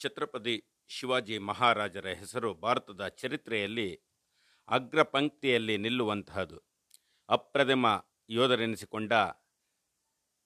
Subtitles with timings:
[0.00, 4.00] ಛತ್ರಪತಿ ಶಿವಾಜಿ ಮಹಾರಾಜರ ಹೆಸರು ಭಾರತದ ಚರಿತ್ರೆಯಲ್ಲಿ
[4.68, 6.58] ಅಗ್ರ ಪಂಕ್ತಿಯಲ್ಲಿ ನಿಲ್ಲುವಂತಹದು.
[7.28, 7.86] ಅಪ್ರತಿಮ
[8.30, 9.12] ಯೋಧರೆನಿಸಿಕೊಂಡ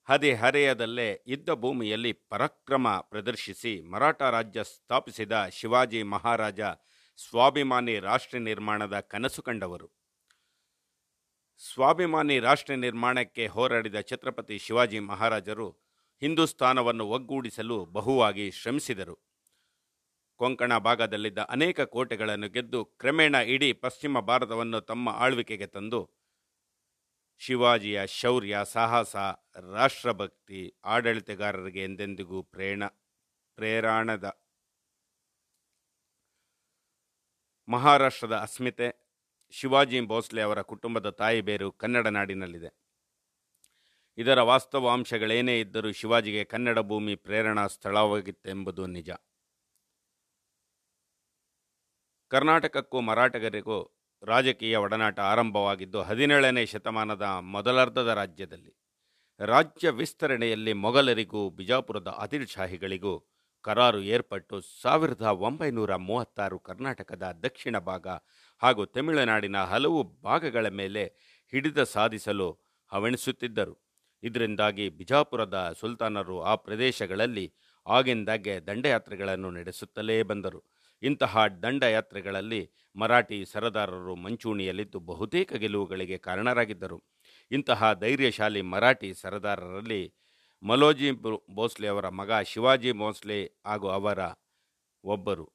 [0.05, 6.61] ಹದಿಹರೆಯದಲ್ಲೇ ಯುದ್ಧ ಭೂಮಿಯಲ್ಲಿ ಪರಾಕ್ರಮ ಪ್ರದರ್ಶಿಸಿ ಮರಾಠ ರಾಜ್ಯ ಸ್ಥಾಪಿಸಿದ ಶಿವಾಜಿ ಮಹಾರಾಜ
[7.17, 9.87] ಸ್ವಾಭಿಮಾನಿ ರಾಷ್ಟ್ರ ನಿರ್ಮಾಣದ ಕನಸು ಕಂಡವರು.
[11.57, 15.69] ಸ್ವಾಭಿಮಾನಿ ರಾಷ್ಟ್ರ ನಿರ್ಮಾಣಕ್ಕೆ ಹೋರಾಡಿದ ಛತ್ರಪತಿ ಶಿವಾಜಿ ಮಹಾರಾಜರು
[16.21, 19.24] ಹಿಂದೂಸ್ತಾನವನ್ನು ಒಗ್ಗೂಡಿಸಲು ಬಹುವಾಗಿ ಶ್ರಮಿಸಿದರು.
[20.35, 26.09] ಕೊಂಕಣ ಭಾಗದಲ್ಲಿದ್ದ ಅನೇಕ ಕೋಟೆಗಳನ್ನು ಗೆದ್ದು ಕ್ರಮೇಣ ಇಡೀ ಪಶ್ಚಿಮ ಭಾರತವನ್ನು ತಮ್ಮ ಆಳ್ವಿಕೆಗೆ ತಂದು
[27.39, 29.15] ಶಿವಾಜಿಯ ಶೌರ್ಯ, ಸಾಹಸ,
[29.73, 32.83] ರಾಷ್ಟ್ರಭಕ್ತಿ, ಆಡಳಿತಗಾರರಿಗೆ ಎಂದೆಂದಿಗೂ ಪ್ರೇರಣ,
[33.55, 34.25] ಪ್ರೇರಣದ.
[37.67, 38.87] ಮಹಾರಾಷ್ಟ್ರದ ಅಸ್ಮಿತೆ,
[39.51, 42.85] ಶಿವಾಜಿ ಭೋಸ್ಲೆ ಅವರ ಕುಟುಂಬದ ತಾಯಿ ಬೇರು ಕನ್ನಡ ನಾಡಿನಲ್ಲಿದೆ.
[44.17, 49.09] ಇದರ ವಾಸ್ತವಾಂಶಗಳೇನೇ ಇದ್ದರೂ ಶಿವಾಜಿಗೆ ಕನ್ನಡ ಭೂಮಿ ಪ್ರೇರಣಾ ಸ್ಥಳವಾಗಿತ್ತೆಂಬುದು ನಿಜ.
[52.27, 58.73] ಕರ್ನಾಟಕಕ್ಕೂ ಮರಾಠಗರಿಗೂ ರಾಜಕೀಯ ಒಡನಾಟ ಆರಂಭವಾಗಿದ್ದು ಹದಿನೇಳನೇ ಶತಮಾನದ ಮೊದಲಾರ್ಧದ ರಾಜ್ಯದಲ್ಲಿ.
[59.39, 63.13] ರಾಜ್ಯ ವಿಸ್ತರಣೆಯಲ್ಲಿ ಮೊಘಲರಿಗೂ ಬಿಜಾಪುರದ ಆದಿಲ್ ಶಾಹಿಗಳಿಗೂ
[63.63, 68.07] ಕರಾರು ಏರ್ಪಟ್ಟು ಸಾವಿರದ ಒಂಬೈನೂರ ಮೂವತ್ತಾರು ಕರ್ನಾಟಕದ ದಕ್ಷಿಣ ಭಾಗ
[68.61, 71.05] ಹಾಗೂ ತಮಿಳುನಾಡಿನ ಹಲವು ಭಾಗಗಳ ಮೇಲೆ
[71.51, 72.59] ಹಿಡಿದ ಸಾಧಿಸಲು
[72.91, 73.85] ಹವಣಿಸುತ್ತಿದ್ದರು.
[74.23, 77.53] ಇದರಿಂದಾಗಿ ಬಿಜಾಪುರದ ಸುಲ್ತಾನರು ಆ ಪ್ರದೇಶಗಳಲ್ಲಿ
[77.87, 80.74] ಆಗಿಂದಾಗ್ಗೆ ದಂಡಯಾತ್ರೆಗಳನ್ನು ನಡೆಸುತ್ತಲೇ ಬಂದರು.
[81.03, 87.03] ಇಂತಹ ದಂಡಯಾತ್ರೆಗಳಲ್ಲಿ ಮರಾಠಿ ಸರದಾರರು ಮಂಚೂಣಿಯಲ್ಲಿದ್ದು ಬಹುತೇಕ ಗೆಲುವುಗಳಿಗೆ ಕಾರಣರಾಗಿದ್ದರು.
[87.51, 90.13] ಇಂತಹ ಧೈರ್ಯಶಾಲಿ ಮರಾಠಿ ಸರದಾರರಲ್ಲಿ
[90.63, 91.11] ಮಲೋಜಿ
[91.55, 94.19] ಭೋಸ್ಲೆ ಅವರ ಮಗ ಶಿವಾಜಿ ಭೋಸ್ಲೆ ಹಾಗೂ ಅವರ
[95.03, 95.45] ಒಬ್ಬರು.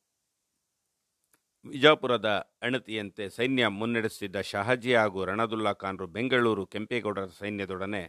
[1.65, 2.29] ವಿಜಾಪುರದ
[2.63, 8.03] ಅಣತಿಯಂತೆ ಸೈನ್ಯ ಮುನ್ನಡೆಸುತ್ತಿದ್ದ ಶಹಾಜಿ ಹಾಗೂ ರಣದುಲ್ಲಾ ಖಾನ್ರು ಬೆಂಗಳೂರು ಕೆಂಪೇಗೌಡರ ಸೈನ್ಯದೊಡನೆ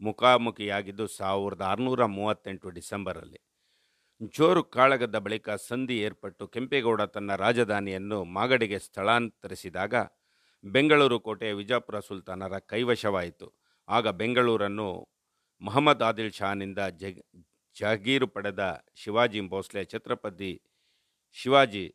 [0.00, 3.40] ಮುಖಾಮುಖಿಯಾಗಿದ್ದು ಸಾವಿರದ ಆರುನೂರ ಮೂವತ್ತೆಂಟು ಡಿಸೆಂಬರಲ್ಲಿ.
[4.20, 9.94] ಜೋರು ಕಾಳಗದ ಬಳಿಕ ಸಂಧಿ ಏರ್ಪಟ್ಟು ಕೆಂಪೇಗೌಡ ತನ್ನ ರಾಜಧಾನಿಯನ್ನು ಮಾಗಡಿಗೆ ಸ್ಥಳಾಂತರಿಸಿದಾಗ
[10.64, 13.46] ಬೆಂಗಳೂರು ಕೋಟೆ ವಿಜಾಪುರ ಸುಲ್ತಾನರ ಕೈವಶವಾಯಿತು.
[13.88, 14.88] ಆಗ ಬೆಂಗಳೂರನ್ನು
[15.62, 17.22] ಮೊಹಮ್ಮದ್ ಆದಿಲ್ ಶಾನಿಂದ ಜಗ್
[17.76, 20.52] ಜಹಗೀರು ಪಡೆದ ಶಿವಾಜಿ ಭೋಸ್ಲೆ ಛತ್ರಪತಿ
[21.32, 21.94] ಶಿವಾಜಿ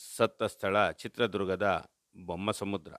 [0.00, 1.66] ಸತ್ತ ಸ್ಥಳ ಚಿತ್ರದುರ್ಗದ
[2.26, 2.92] ಬೊಮ್ಮಸಮುದ್ರ.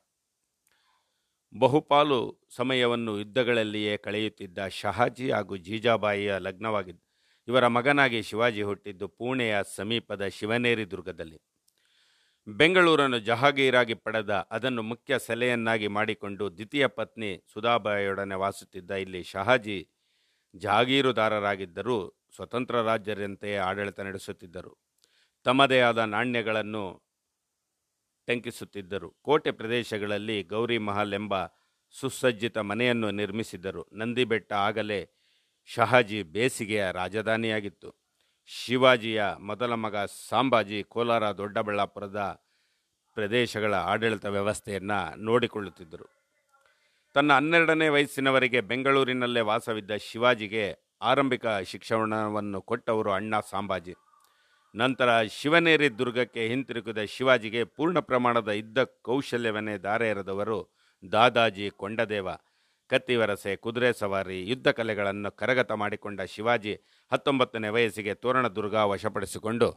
[1.53, 2.19] ಬಹುಪಾಲು
[2.55, 7.12] ಸಮಯವನ್ನು ಯುದ್ಧಗಳಲ್ಲಿಯೇ ಕಳೆಯುತ್ತಿದ್ದ ಶಹಾಜಿ ಹಾಗೂ ಜೀಜಾಬಾಯಿಯ ಲಗ್ನವಾಗಿದ್ದು
[7.47, 11.39] ಇವರ ಮಗನಾಗಿ ಶಿವಾಜಿ ಹುಟ್ಟಿದ್ದು ಪುಣೆಯ ಸಮೀಪದ ಶಿವನೇರಿ ದುರ್ಗದಲ್ಲಿ.
[12.47, 19.89] ಬೆಂಗಳೂರನ್ನು ಜಹಾಗೀರಾಗಿ ಪಡೆದ ಅದನ್ನು ಮುಖ್ಯ ಸೆಲೆಯನ್ನಾಗಿ ಮಾಡಿಕೊಂಡು ದ್ವಿತೀಯ ಪತ್ನಿ ಸುಧಾಬಾಯಿಯೊಡನೆ ವಾಸುತ್ತಿದ್ದ ಇಲ್ಲಿ ಶಹಾಜಿ
[20.55, 21.97] ಜಹಾಗೀರುದಾರರಾಗಿದ್ದರೂ
[22.35, 24.77] ಸ್ವತಂತ್ರ ರಾಜ್ಯರಂತೆಯೇ ಆಡಳಿತ ನಡೆಸುತ್ತಿದ್ದರು.
[25.43, 26.83] ತಮ್ಮದೇ ಆದ ನಾಣ್ಯಗಳನ್ನು
[28.27, 29.09] ಟಂಕಿಸುತ್ತಿದ್ದರು.
[29.21, 31.45] ಕೋಟೆ ಪ್ರದೇಶಗಳಲ್ಲಿ ಗೌರಿ ಮಹಲ್ ಎಂಬ
[31.91, 33.89] ಸುಸಜ್ಜಿತ ಮನೆಯನ್ನು ನಿರ್ಮಿಸಿದ್ದರು.
[33.93, 35.09] ನಂದಿಬೆಟ್ಟ ಆಗಲೇ
[35.65, 37.95] ಶಹಾಜಿ ಬೇಸಿಗೆಯ ರಾಜಧಾನಿಯಾಗಿತ್ತು.
[38.45, 39.95] ಶಿವಾಜಿಯ ಮೊದಲ ಮಗ
[40.29, 42.41] ಸಾಂಬಾಜಿ ಕೋಲಾರ ದೊಡ್ಡಬಳ್ಳಾಪುರದ
[43.13, 46.23] ಪ್ರದೇಶಗಳ ಆಡಳಿತ ವ್ಯವಸ್ಥೆಯನ್ನು ನೋಡಿಕೊಳ್ಳುತ್ತಿದ್ದರು.
[47.13, 53.93] ತನ್ನ ಹನ್ನೆರಡನೇ ವಯಸ್ಸಿನವರೆಗೆ ಬೆಂಗಳೂರಿನಲ್ಲೇ ವಾಸವಿದ್ದ ಶಿವಾಜಿಗೆ ಆರಂಭಿಕ ಶಿಕ್ಷಣವನ್ನು ಕೊಟ್ಟವರು ಅಣ್ಣ ಸಾಂಬಾಜಿ.
[54.75, 60.69] ನಂತರ ಶಿವನೇರಿ ದುರ್ಗಕ್ಕೆ ಹಿಂತಿರುಗಿದ ಶಿವಾಜಿಗೆ ಪೂರ್ಣ ಪ್ರಮಾಣದ ಯುದ್ಧ ಕೌಶಲ್ಯವನ್ನೇ ದಾರೆ ಎರೆದವರು
[61.11, 62.27] ದಾದಾಜಿ ಕೊಂಡದೇವ.
[62.89, 66.73] ಕತ್ತಿವರಸೆ ಕುದುರೆ ಸವಾರಿ, ಯುದ್ಧ ಕಲೆಗಳನ್ನು ಕರಗತ ಮಾಡಿಕೊಂಡ ಶಿವಾಜಿ
[67.11, 69.69] ಹತ್ತೊಂಬತ್ತನೇ ವಯಸ್ಸಿಗೆ ತೋರಣ ದುರ್ಗ ವಶಪಡಿಸಿಕೊಂಡು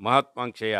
[0.00, 0.76] ಮಹಾತ್ಮಾಂಕ್ಷೆಯ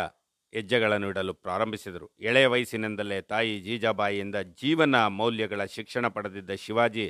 [0.53, 2.07] ಹೆಜ್ಜೆಗಳನ್ನು ಇಡಲು ಪ್ರಾರಂಭಿಸಿದರು.
[2.19, 7.05] ಎಳೆಯ ವಯಸ್ಸಿನಿಂದಲೇ ತಾಯಿ ಜೀಜಾಬಾಯಿಯಿಂದ ಜೀವನ ಮೌಲ್ಯಗಳ ಶಿಕ್ಷಣ ಪಡೆದಿದ್ದ ಶಿವಾಜಿ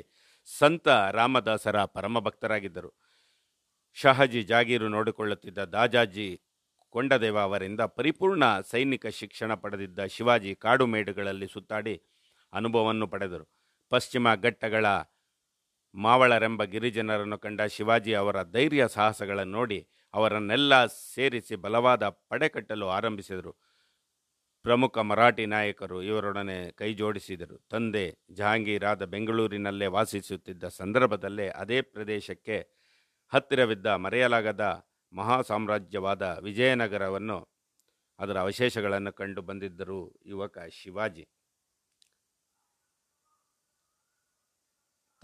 [0.48, 2.90] ಸಂತ ರಾಮದಾಸರ ಪರಮ ಭಕ್ತರಾಗಿದ್ದರು
[3.96, 6.28] ಶಹಾಜಿ ಜಾಗೀರು ನೋಡಿಕೊಳ್ಳುತ್ತಿದ್ದ ದಾಜಾಜಿ
[6.94, 11.94] ಕೊಂಡದೇವ ಅವರಿಂದ ಪರಿಪೂರ್ಣ ಸೈನಿಕ ಶಿಕ್ಷಣ ಪಡೆದಿದ್ದ ಶಿವಾಜಿ ಕಾಡು ಮೇಡುಗಳಲ್ಲಿ ಸುತ್ತಾಡಿ
[12.54, 13.46] ಅನುಭವವನ್ನು ಪಡೆದರು.
[13.92, 14.86] ಪಶ್ಚಿಮ ಘಟ್ಟಗಳ
[15.94, 23.52] ಮಾವಳರೆಂಬ ಗಿರಿಜನರನ್ನು ಕಂಡ ಶಿವಾಜಿ ಅವರ ಧೈರ್ಯ ಸಾಹಸಗಳನ್ನು ನೋಡಿ ಅವರನ್ನೆಲ್ಲ ಸೇರಿಸಿ ಬಲವಾದ ಪಡೆ ಕಟ್ಟಲು ಆರಂಭಿಸಿದರು.
[24.64, 27.56] ಪ್ರಮುಖ ಮರಾಠಿ ನಾಯಕರು ಇವರೊಡನೆ ಕೈ ಜೋಡಿಸಿದರು.
[27.70, 32.58] ತಂದೆ ಜಹಾಂಗೀರಾದ ಬೆಂಗಳೂರಿನಲ್ಲೇ ವಾಸಿಸುತ್ತಿದ್ದ ಸಂದರ್ಭದಲ್ಲೇ ಅದೇ ಪ್ರದೇಶಕ್ಕೆ
[33.32, 34.64] ಹತ್ತಿರವಿದ್ದ ಮರೆಯಲಾಗದ
[35.12, 37.38] ಮಹಾ ಸಾಮ್ರಾಜ್ಯವಾದ ವಿಜಯನಗರವನ್ನು
[38.18, 41.24] ಅದರ ಅವಶೇಷಗಳನ್ನು ಕಂಡು ಬಂದಿದ್ದರು ಯುವಕ ಶಿವಾಜಿ.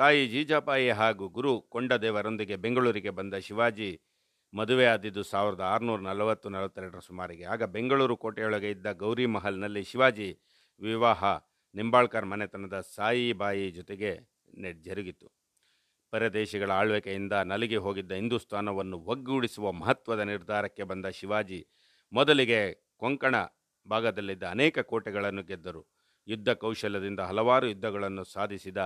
[0.00, 3.88] ತಾಯಿ ಜೀಜಾಬಾಯಿ ಹಾಗೂ ಗುರು ಕೊಂಡದೇವರೊಂದಿಗೆ ಬೆಂಗಳೂರಿಗೆ ಬಂದ ಶಿವಾಜಿ
[4.52, 7.44] ಮದುವೆಯಾದಿದ್ದು ಸಾವಿರದ ಆರುನೂರ ನಲವತ್ತು, ನಲವತ್ತೆರಡರ ಸುಮಾರಿಗೆ.
[7.44, 10.28] ಆಗ ಬೆಂಗಳೂರು ಕೋಟೆಯೊಳಗೆ ಇದ್ದ ಗೌರಿ ಮಹಲ್ನಲ್ಲಿ ಶಿವಾಜಿ
[10.80, 11.22] ವಿವಾಹ
[11.74, 14.12] ನಿಂಬಾಳ್ಕರ್ ಮನೆತನದ ಸಾಯಿಬಾಯಿ ಜೊತೆಗೆ
[14.86, 15.26] ಜರುಗಿತು.
[16.12, 21.60] ಪರದೇಶಿಗಳ ಆಳ್ವಿಕೆಯಿಂದ ನಲಿಗೆ ಹೋಗಿದ್ದ ಹಿಂದೂಸ್ತಾನವನ್ನು ಒಗ್ಗೂಡಿಸುವ ಮಹತ್ವದ ನಿರ್ಧಾರಕ್ಕೆ ಬಂದ ಶಿವಾಜಿ
[22.12, 22.60] ಮೊದಲಿಗೆ
[22.96, 23.36] ಕೊಂಕಣ
[23.86, 25.82] ಭಾಗದಲ್ಲಿದ್ದ ಅನೇಕ ಕೋಟೆಗಳನ್ನು ಗೆದ್ದರು.
[26.28, 28.80] ಯುದ್ಧ ಕೌಶಲ್ಯದಿಂದ ಹಲವಾರು ಯುದ್ಧಗಳನ್ನು ಸಾಧಿಸಿದ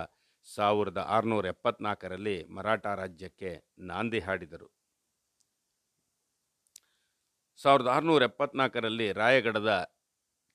[0.46, 4.68] ಸಾವಿರದ ಆರುನೂರ ಎಪ್ಪತ್ನಾಲ್ಕರಲ್ಲಿ ಮರಾಠ ರಾಜ್ಯಕ್ಕೆ ನಾಂದಿ ಹಾಡಿದರು.
[7.58, 9.72] ಸಾವಿರದ ಆರುನೂರ ಎಪ್ಪತ್ನಾಲ್ಕರಲ್ಲಿ ರಾಯಗಢದ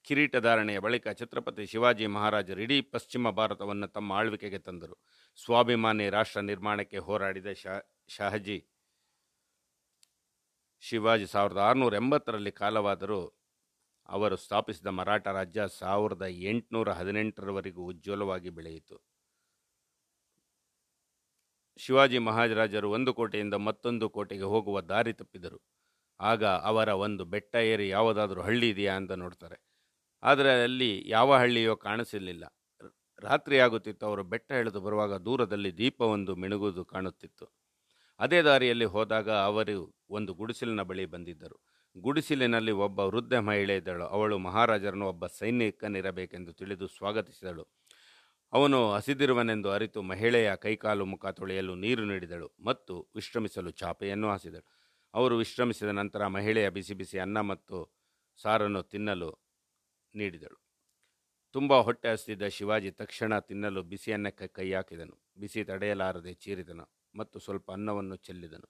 [0.03, 4.95] ಕಿರೀಟಧಾರಣೆಯ ಬಳಿಕ ಛತ್ರಪತಿ ಶಿವಾಜಿ ಮಹಾರಾಜರು ಇಡೀ ಪಶ್ಚಿಮ ಭಾರತವನ್ನು ತಮ್ಮ ಆಳ್ವಿಕೆಗೆ ತಂದರು.
[5.43, 8.69] ಸ್ವಾಭಿಮಾನಿ ರಾಷ್ಟ್ರ ನಿರ್ಮಾಣಕ್ಕೆ ಹೋರಾಡಿದ ಶಾ, ಶಹಜಿ
[10.81, 13.21] ಶಿವಾಜಿ ಸಾವಿರದ ಆರುನೂರ ಎಂಬತ್ತರಲ್ಲಿ ಕಾಲವಾದರೂ
[14.09, 19.08] ಅವರು ಸ್ಥಾಪಿಸಿದ ಮರಾಠ ರಾಜ್ಯ ಸಾವಿರದ ಎಂಟುನೂರ ಹದಿನೆಂಟರವರೆಗೂ ಉಜ್ವಲವಾಗಿ ಬೆಳೆಯಿತು.
[21.79, 25.59] ಶಿವಾಜಿ ಮಹಾರಾಜರು ಒಂದು ಕೋಟೆಯಿಂದ ಮತ್ತೊಂದು ಕೋಟೆಗೆ ಹೋಗುವ ದಾರಿ ತಪ್ಪಿದರು.
[26.19, 29.57] ಆಗ ಅವರ ಒಂದು ಬೆಟ್ಟ ಏರಿ ಯಾವುದಾದ್ರೂ ಹಳ್ಳಿ ಇದೆಯಾ ಅಂತ ನೋಡ್ತಾರೆ.
[30.23, 32.43] ಆದರೆ ಅಲ್ಲಿ ಯಾವ ಹಳ್ಳಿಯೋ ಕಾಣಿಸಲಿಲ್ಲ
[33.21, 37.45] ರಾತ್ರಿ ಆಗುತ್ತಿತ್ತು, ಅವರು ಬೆಟ್ಟ ಎಳೆದು ಬರುವಾಗ ದೂರದಲ್ಲಿ ದೀಪವೊಂದು ಮಿಣುಗುವುದು ಕಾಣುತ್ತಿತ್ತು.
[38.19, 39.75] ಅದೇ ದಾರಿಯಲ್ಲಿ ಹೋದಾಗ ಅವರು
[40.09, 41.57] ಒಂದು ಗುಡಿಸಿಲಿನ ಬಳಿ ಬಂದಿದ್ದರು.
[41.95, 47.65] ಗುಡಿಸಿಲಿನಲ್ಲಿ ಒಬ್ಬ ವೃದ್ಧ ಮಹಿಳೆ ಇದ್ದಳು ಅವಳು ಮಹಾರಾಜರನ್ನು ಒಬ್ಬ ಸೈನಿಕನಿರಬೇಕೆಂದು ತಿಳಿದು ಸ್ವಾಗತಿಸಿದಳು.
[48.53, 54.65] ಅವನು ಹಸಿದಿರುವನೆಂದು ಅರಿತು ಮಹಿಳೆಯ ಕೈಕಾಲು ಮುಖ ತೊಳೆಯಲು ನೀರು ನೀಡಿದಳು ಮತ್ತು ವಿಶ್ರಮಿಸಲು ಚಾಪೆಯನ್ನು ಹಾಸಿದಳು.
[55.13, 57.77] ಅವರು ವಿಶ್ರಮಿಸಿದ ನಂತರ ಮಹಿಳೆಯ ಬಿಸಿ ಬಿಸಿ ಅನ್ನ ಮತ್ತು
[58.39, 59.29] ಸಾರನ್ನು ತಿನ್ನಲು
[60.15, 60.57] ನೀಡಿದಳು.
[61.55, 65.15] ತುಂಬ ಹೊಟ್ಟೆ ಹಸಿದಿದ್ದ ಶಿವಾಜಿ ತಕ್ಷಣ ತಿನ್ನಲು ಬಿಸಿ ಅನ್ನಕ್ಕೆ ಕೈ ಹಾಕಿದನು.
[65.39, 66.85] ಬಿಸಿ ತಡೆಯಲಾರದೆ ಚೀರಿದನು
[67.15, 68.67] ಮತ್ತು ಸ್ವಲ್ಪ ಅನ್ನವನ್ನು ಚೆಲ್ಲಿದನು.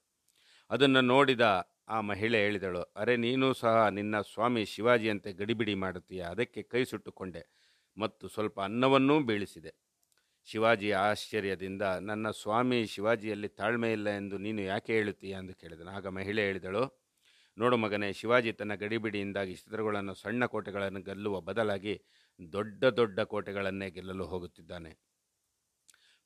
[0.70, 1.44] ಅದನ್ನು ನೋಡಿದ
[1.88, 6.22] ಆ ಮಹಿಳೆ ಹೇಳಿದಳು, ಅರೆ, ನೀನು ಸಹ ನಿನ್ನ ಸ್ವಾಮಿ ಶಿವಾಜಿಯಂತೆ ಗಡಿಬಿಡಿ ಮಾಡುತ್ತೀಯ?
[6.34, 7.42] ಅದಕ್ಕೆ ಕೈ ಸುಟ್ಟುಕೊಂಡೆ.
[7.96, 9.72] ಮತ್ತು ಸ್ವಲ್ಪ ಅನ್ನವನ್ನೂ ಬೀಳಿಸಿದೆ.
[10.44, 15.30] ಶಿವಾಜಿಯ ಆಶ್ಚರ್ಯದಿಂದ, ನನ್ನ ಸ್ವಾಮಿ ಶಿವಾಜಿಯಲ್ಲಿ ತಾಳ್ಮೆ ಇಲ್ಲ ಎಂದು ನೀನು ಯಾಕೆ ಹೇಳುತ್ತೀಯ?
[15.30, 15.90] ಎಂದು ಕೇಳಿದನು.
[15.90, 16.84] ಆಗ ಮಹಿಳೆ ಹೇಳಿದಳು,
[17.58, 22.02] ನೋಡು ಮಗನೇ, ಶಿವಾಜಿ ತನ್ನ ಗಡಿಬಿಡಿಯಿಂದಾಗಿ ಚಿತ್ರಗಳನ್ನು ಸಣ್ಣ ಕೋಟೆಗಳನ್ನು ಗೆಲ್ಲುವ ಬದಲಾಗಿ
[22.52, 24.92] ದೊಡ್ಡ ದೊಡ್ಡ ಕೋಟೆಗಳನ್ನೇ ಗೆಲ್ಲಲು ಹೋಗುತ್ತಿದ್ದಾನೆ.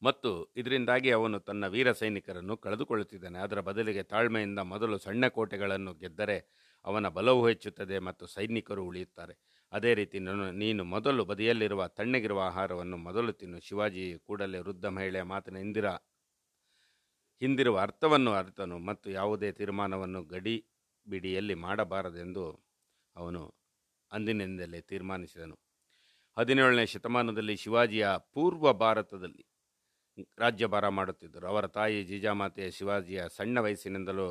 [0.02, 3.38] ಮತ್ತು ಇದರಿಂದಾಗಿ ಅವನು ತನ್ನ ವೀರ ಸೈನಿಕರನ್ನು ಕಳೆದುಕೊಳ್ಳುತ್ತಿದ್ದಾನೆ.
[3.38, 6.38] ಅದರ ಬದಲಿಗೆ ತಾಳ್ಮೆಯಿಂದ ಮೊದಲು ಸಣ್ಣ ಕೋಟೆಗಳನ್ನು ಗೆದ್ದರೆ
[6.84, 9.34] ಅವನ ಬಲವು ಹೆಚ್ಚುತ್ತದೆ ಮತ್ತು ಸೈನಿಕರು ಉಳಿಯುತ್ತಾರೆ.
[9.74, 13.58] ಅದೇ ರೀತಿ ನಾನು, ನೀನು ಮೊದಲು ಬದಿಯಲ್ಲಿರುವ ತಣ್ಣಗಿರುವ ಆಹಾರವನ್ನು ಮೊದಲು ತಿನ್ನು.
[13.60, 15.88] ಶಿವಾಜಿ ಕೂಡಲೇ ವೃದ್ಧ ಮಹಿಳೆಯ ಮಾತಿನ ಹಿಂದಿರ,
[17.42, 20.56] ಹಿಂದಿರುವ ಅರ್ಥವನ್ನು ಅರ್ಥನು ಮತ್ತು ಯಾವುದೇ ತೀರ್ಮಾನವನ್ನು ಗಡಿ
[21.06, 22.44] ಬಿಡಿಯಲ್ಲಿ ಮಾಡಬಾರದೆಂದು
[23.16, 23.42] ಅವನು
[24.12, 25.56] ಅಂದಿನಿಂದಲೇ ತೀರ್ಮಾನಿಸಿದನು.
[26.36, 29.44] ಹದಿನೇಳನೇ ಶತಮಾನದಲ್ಲಿ ಶಿವಾಜಿಯ ಪೂರ್ವ ಭಾರತದಲ್ಲಿ
[30.38, 31.46] ರಾಜ್ಯಭಾರ ಮಾಡುತ್ತಿದ್ದರು.
[31.46, 34.28] ಅವರ ತಾಯಿ ಜೀಜಾಮಾತೆಯ ಶಿವಾಜಿಯ ಸಣ್ಣ ವಯಸ್ಸಿನಿಂದಲೂ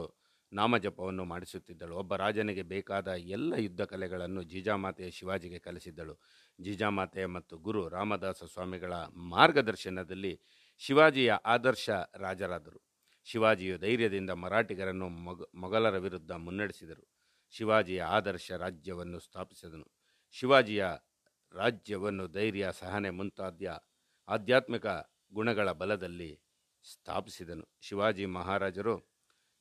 [0.53, 1.95] ನಾಮಜಪವನ್ನು ಮಾಡಿಸುತ್ತಿದ್ದಳು.
[1.95, 6.19] ಒಬ್ಬ ರಾಜನಿಗೆ ಬೇಕಾದ ಎಲ್ಲ ಯುದ್ಧ ಕಲೆಗಳನ್ನು ಜೀಜಾಮಾತೆಯ ಶಿವಾಜಿಗೆ ಕಲಿಸಿದ್ದಳು.
[6.61, 10.41] ಜೀಜಾಮಾತೆ ಮತ್ತು ಗುರು ರಾಮದಾಸ ಸ್ವಾಮಿಗಳ ಮಾರ್ಗದರ್ಶನದಲ್ಲಿ
[10.77, 12.81] ಶಿವಾಜಿಯ ಆದರ್ಶ ರಾಜರಾದರು.
[13.23, 17.07] ಶಿವಾಜಿಯು ಧೈರ್ಯದಿಂದ ಮರಾಠಿಗರನ್ನು ಮೊಗ, ಮೊಘಲರ ವಿರುದ್ಧ ಮುನ್ನಡೆಸಿದರು.
[17.49, 19.91] ಶಿವಾಜಿಯ ಆದರ್ಶ ರಾಜ್ಯವನ್ನು ಸ್ಥಾಪಿಸಿದನು.
[20.31, 20.85] ಶಿವಾಜಿಯ
[21.53, 23.85] ರಾಜ್ಯವನ್ನು ಧೈರ್ಯ, ಸಹನೆ ಮುಂತಾದ
[24.27, 24.85] ಆಧ್ಯಾತ್ಮಿಕ
[25.33, 26.41] ಗುಣಗಳ ಬಲದಲ್ಲಿ
[26.93, 27.69] ಸ್ಥಾಪಿಸಿದನು.
[27.81, 29.12] ಶಿವಾಜಿ ಮಹಾರಾಜರು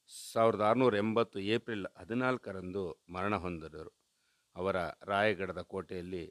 [0.08, 3.92] ಸಾವಿರದ ಆರುನೂರ ಎಂಬತ್ತು ಏಪ್ರಿಲ್ ಹದಿನಾಲ್ಕರಂದು ಮರಣ ಹೊಂದಿದರು
[4.56, 6.24] ಅವರ ರಾಯಗಢದ ಕೋಟೆಯಲ್ಲಿ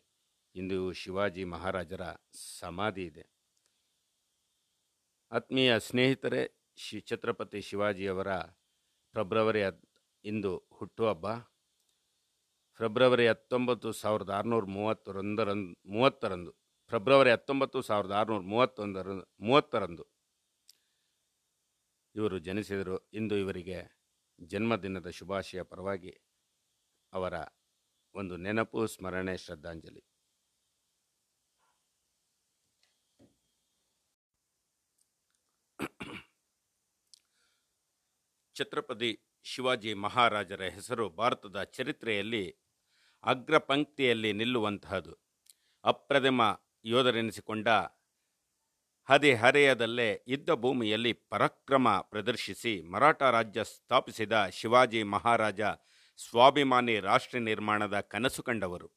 [0.56, 2.03] ಇಂದು ಶಿವಾಜಿ ಮಹಾರಾಜರ
[2.59, 3.23] ಸಮಾಧಿ ಇದೆ.
[5.31, 6.41] ಆತ್ಮೀಯ ಸ್ನೇಹಿತರೆ
[6.77, 8.31] ಶಿ ಛತ್ರಪತಿ ಶಿವಾಜಿಯವರ
[9.15, 9.81] ಫೆಬ್ರವರಿ ಹದ್,
[10.25, 11.27] ಇಂದು ಹುಟ್ಟುಹಬ್ಬ.
[12.79, 16.51] ಫೆಬ್ರವರಿ ಹತ್ತೊಂಬತ್ತು ಸಾವಿರದ ಆರುನೂರ ಮೂವತ್ತರೊಂದರಂದು ಮೂವತ್ತರಂದು,
[16.91, 19.07] ಫೆಬ್ರವರಿ ಹತ್ತೊಂಬತ್ತು ಸಾವಿರದ ಆರುನೂರ ಮೂವತ್ತೊಂದರ,
[19.39, 20.03] ಮೂವತ್ತರಂದು
[22.16, 23.10] ಇವರು ಜನಿಸಿದರು.
[23.13, 23.78] ಇಂದು ಇವರಿಗೆ
[24.42, 26.22] ಜನ್ಮದಿನದ ಶುಭಾಶಯ ಪರವಾಗಿ
[27.13, 27.34] ಅವರ
[28.13, 30.04] ಒಂದು ನೆನಪು, ಸ್ಮರಣೆ, ಶ್ರದ್ಧಾಂಜಲಿ.
[38.56, 42.58] ಛತ್ರಪತಿ ಶಿವಾಜಿ ಮಹಾರಾಜರ ಹೆಸರು ಭಾರತದ ಚರಿತ್ರೆಯಲ್ಲಿ
[43.24, 45.13] ಅಗ್ರಪಂಕ್ತಿಯಲ್ಲಿ ನಿಲ್ಲುವಂತಹದು.
[45.84, 46.41] ಅಪ್ರತಿಮ
[46.86, 47.68] ಯೋಧರೆನಿಸಿಕೊಂಡ
[49.10, 55.62] ಹದಿಹರೆಯದಲ್ಲೇ ಇದ್ದ ಭೂಮಿಯಲ್ಲಿ ಪರಾಕ್ರಮ ಪ್ರದರ್ಶಿಸಿ ಮರಾಠ ರಾಜ್ಯ ಸ್ಥಾಪಿಸಿದ ಶಿವಾಜಿ ಮಹಾರಾಜ
[56.20, 58.89] ಸ್ವಾಭಿಮಾನಿ ರಾಷ್ಟ್ರ ನಿರ್ಮಾಣದ ಕನಸು ಕಂಡವರು.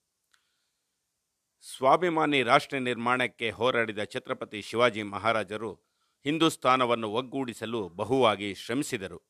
[1.65, 5.71] ಸ್ವಾಭಿಮಾನಿ ರಾಷ್ಟ್ರ ನಿರ್ಮಾಣಕ್ಕೆ ಹೋರಾಡಿದ ಛತ್ರಪತಿ ಶಿವಾಜಿ ಮಹಾರಾಜರು
[6.25, 9.21] ಹಿಂದೂಸ್ತಾನವನ್ನು ಒಗ್ಗೂಡಿಸಲು ಬಹುವಾಗಿ ಶ್ರಮಿಸಿದರು.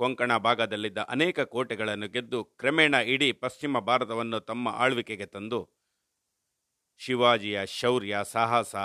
[0.00, 5.60] ಕೊಂಕಣ ಭಾಗದಲ್ಲಿದ್ದ ಅನೇಕ ಕೋಟೆಗಳನ್ನು ಗೆದ್ದು ಕ್ರಮೇಣ ಇಡೀ ಪಶ್ಚಿಮ ಭಾರತವನ್ನು ತಮ್ಮ ಆಳ್ವಿಕೆಗೆ ತಂದು
[7.02, 8.76] ಶಿವಾಜಿಯ ಶೌರ್ಯ, ಸಾಹಸ,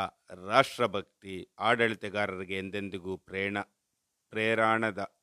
[0.45, 3.62] ರಾಷ್ಟ್ರಭಕ್ತಿ, ಆಡಳಿತಗಾರರಿಗೆ ಎಂದೆಂದಿಗೂ ಪ್ರೇರಣ,
[4.29, 5.17] ಪ್ರೇರಣದ.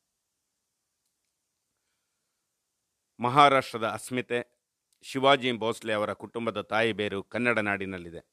[3.21, 4.69] ಮಹಾರಾಷ್ಟ್ರದ ಅಸ್ಮಿತೆ,
[5.03, 8.27] ಶಿವಾಜಿ ಭೋಸ್ಲೆ ಅವರ ಕುಟುಂಬದ ತಾಯಿ ಬೇರು ಕನ್ನಡ ನಾಡಿನಲ್ಲಿದೆ.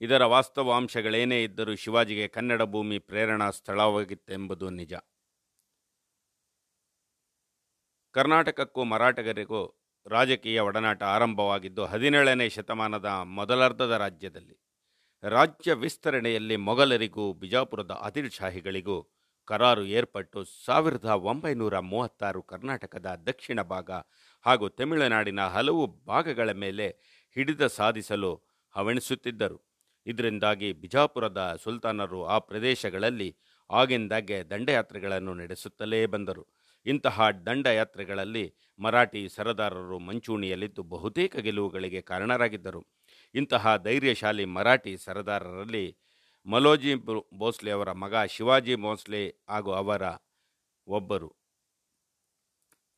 [0.00, 4.94] ಇದರ ವಾಸ್ತವಾಂಶಗಳೇನೇ ಇದ್ದರೂ ಶಿವಾಜಿಗೆ ಕನ್ನಡ ಭೂಮಿ ಪ್ರೇರಣಾ ಸ್ಥಳವಾಗಿತ್ತೆಂಬುದು ನಿಜ.
[8.10, 14.56] ಕರ್ನಾಟಕಕ್ಕೂ ಮರಾಠಗರಿಗೂ ರಾಜಕೀಯ ಒಡನಾಟ ಆರಂಭವಾಗಿದ್ದು ಹದಿನೇಳನೇ ಶತಮಾನದ ಮೊದಲರ್ಧದ ರಾಜ್ಯದಲ್ಲಿ.
[15.22, 18.96] ರಾಜ್ಯ ವಿಸ್ತರಣೆಯಲ್ಲಿ ಮೊಘಲರಿಗೂ ಬಿಜಾಪುರದ ಆದಿಲ್ ಶಾಹಿಗಳಿಗೂ
[19.44, 23.90] ಕರಾರು ಏರ್ಪಟ್ಟು ಸಾವಿರದ ಒಂಬೈನೂರ ಮೂವತ್ತಾರು ಕರ್ನಾಟಕದ ದಕ್ಷಿಣ ಭಾಗ
[24.44, 26.88] ಹಾಗೂ ತಮಿಳುನಾಡಿನ ಹಲವು ಭಾಗಗಳ ಮೇಲೆ
[27.36, 28.42] ಹಿಡಿದ ಸಾಧಿಸಲು
[28.74, 29.58] ಹವಣಿಸುತ್ತಿದ್ದರು.
[30.06, 33.36] ಇದರಿಂದಾಗಿ ಬಿಜಾಪುರದ ಸುಲ್ತಾನರು ಆ ಪ್ರದೇಶಗಳಲ್ಲಿ
[33.70, 36.63] ಆಗಿಂದಾಗ್ಗೆ ದಂಡಯಾತ್ರೆಗಳನ್ನು ನಡೆಸುತ್ತಲೇ ಬಂದರು.
[36.86, 42.86] ಇಂತಹ ದಂಡಯಾತ್ರೆಗಳಲ್ಲಿ ಮರಾಠಿ ಸರದಾರರು ಮಂಚೂಣಿಯಲ್ಲಿದ್ದು ಬಹುತೇಕ ಗೆಲುವುಗಳಿಗೆ ಕಾರಣರಾಗಿದ್ದರು.
[43.34, 45.96] ಇಂತಹ ಧೈರ್ಯಶಾಲಿ ಮರಾಠಿ ಸರದಾರರಲ್ಲಿ
[46.46, 46.94] ಮಲೋಜಿ
[47.38, 50.02] ಭೋಸ್ಲೆ ಅವರ ಮಗ ಶಿವಾಜಿ ಭೋಸ್ಲೆ ಹಾಗೂ ಅವರ
[50.86, 51.30] ಒಬ್ಬರು.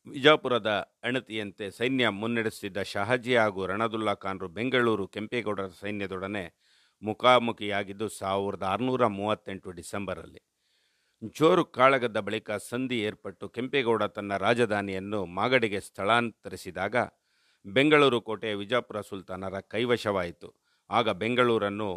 [0.07, 6.43] ವಿಜಾಪುರದ ಅಣತಿಯಂತೆ ಸೈನ್ಯ ಮುನ್ನಡೆಸುತ್ತಿದ್ದ ಶಹಾಜಿ ಹಾಗೂ ರಣದುಲ್ಲಾ ಖಾನ್ರು ಬೆಂಗಳೂರು ಕೆಂಪೇಗೌಡರ ಸೈನ್ಯದೊಡನೆ
[7.01, 10.46] ಮುಖಾಮುಖಿಯಾಗಿದ್ದು ಸಾವಿರದ ಆರುನೂರ ಮೂವತ್ತೆಂಟು ಡಿಸೆಂಬರಲ್ಲಿ.
[11.21, 16.95] ಜೋರು ಕಾಳಗದ ಬಳಿಕ ಸಂಧಿ ಏರ್ಪಟ್ಟು ಕೆಂಪೇಗೌಡ ತನ್ನ ರಾಜಧಾನಿಯನ್ನು ಮಾಗಡಿಗೆ ಸ್ಥಳಾಂತರಿಸಿದಾಗ
[17.65, 20.49] ಬೆಂಗಳೂರು ಕೋಟೆ ವಿಜಾಪುರ ಸುಲ್ತಾನರ ಕೈವಶವಾಯಿತು.
[20.89, 21.89] ಆಗ ಬೆಂಗಳೂರನ್ನು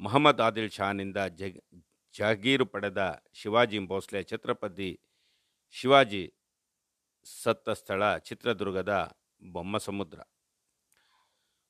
[0.00, 1.58] ಮಹಮ್ಮದ್ ಆದಿಲ್ ಶಾನಿಂದ ಜಗ್
[2.14, 3.00] ಜಾಗೀರು ಪಡೆದ
[3.32, 4.90] ಶಿವಾಜಿ ಭೋಸ್ಲೆ ಛತ್ರಪತಿ
[5.74, 6.24] ಶಿವಾಜಿ
[7.26, 8.92] ಸತ್ತ ಸ್ಥಳ ಚಿತ್ರದುರ್ಗದ
[9.52, 10.20] ಬೊಮ್ಮಸಮುದ್ರ.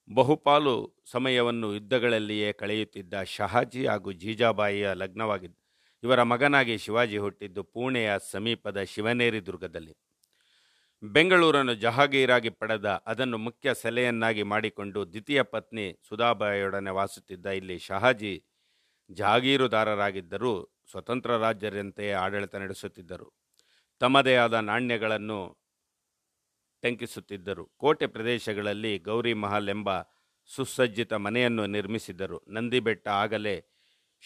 [0.09, 0.75] ಬಹುಪಾಲು
[1.13, 5.57] ಸಮಯವನ್ನು ಯುದ್ಧಗಳಲ್ಲಿಯೇ ಕಳೆಯುತ್ತಿದ್ದ ಶಹಾಜಿ ಹಾಗೂ ಜೀಜಾಬಾಯಿಯ ಲಗ್ನವಾಗಿದ್ದ
[6.05, 9.95] ಇವರ ಮಗನಾಗಿ ಶಿವಾಜಿ ಹುಟ್ಟಿದ್ದು ಪುಣೆಯ ಸಮೀಪದ ಶಿವನೇರಿ ದುರ್ಗದಲ್ಲಿ.
[11.03, 18.45] ಬೆಂಗಳೂರನ್ನು ಜಹಾಗೀರಾಗಿ ಪಡೆದ ಅದನ್ನು ಮುಖ್ಯ ಸೆಲೆಯನ್ನಾಗಿ ಮಾಡಿಕೊಂಡು ದ್ವಿತೀಯ ಪತ್ನಿ ಸುಧಾಬಾಯಿಯೊಡನೆ ವಾಸುತ್ತಿದ್ದ ಇಲ್ಲಿ ಶಹಾಜಿ
[19.11, 23.33] ಜಹಾಗೀರುದಾರರಾಗಿದ್ದರೂ ಸ್ವತಂತ್ರ ರಾಜ್ಯರಂತೆಯೇ ಆಡಳಿತ ನಡೆಸುತ್ತಿದ್ದರು.
[24.01, 25.39] ತಮ್ಮದೇ ಆದ ನಾಣ್ಯಗಳನ್ನು
[26.83, 27.65] ಟಂಕಿಸುತ್ತಿದ್ದರು.
[27.67, 29.91] ಕೋಟೆ ಪ್ರದೇಶಗಳಲ್ಲಿ ಗೌರಿ ಮಹಲ್ ಎಂಬ
[30.47, 32.45] ಸುಸಜ್ಜಿತ ಮನೆಯನ್ನು ನಿರ್ಮಿಸಿದ್ದರು.
[32.49, 33.74] ನಂದಿಬೆಟ್ಟ ಆಗಲೇ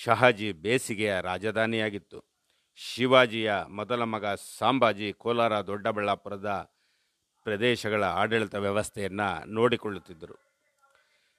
[0.05, 2.25] ಶಹಾಜಿ ಬೇಸಿಗೆಯ ರಾಜಧಾನಿಯಾಗಿತ್ತು.
[2.77, 4.27] ಶಿವಾಜಿಯ ಮೊದಲ ಮಗ
[4.59, 6.71] ಸಾಂಬಾಜಿ ಕೋಲಾರ ದೊಡ್ಡಬಳ್ಳಾಪುರದ
[7.45, 10.37] ಪ್ರದೇಶಗಳ ಆಡಳಿತ ವ್ಯವಸ್ಥೆಯನ್ನು ನೋಡಿಕೊಳ್ಳುತ್ತಿದ್ದರು.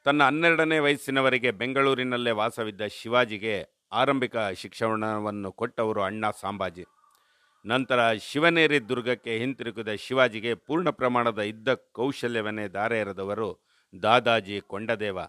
[0.04, 6.86] ತನ್ನ ಹನ್ನೆರಡನೇ ವಯಸ್ಸಿನವರೆಗೆ ಬೆಂಗಳೂರಿನಲ್ಲೇ ವಾಸವಿದ್ದ ಶಿವಾಜಿಗೆ ಆರಂಭಿಕ ಶಿಕ್ಷಣವನ್ನು ಕೊಟ್ಟವರು ಅಣ್ಣ ಸಾಂಬಾಜಿ.
[7.66, 13.50] ನಂತರ ಶಿವನೇರಿ ದುರ್ಗಕ್ಕೆ ಹಿಂತಿರುಗಿದ ಶಿವಾಜಿಗೆ ಪೂರ್ಣ ಪ್ರಮಾಣದ ಯುದ್ಧ ಕೌಶಲ್ಯವನ್ನೇ ಧಾರೆ ಎರೆದವರು
[14.02, 15.20] ದಾದಾಜಿ ಕೊಂಡದೇವ.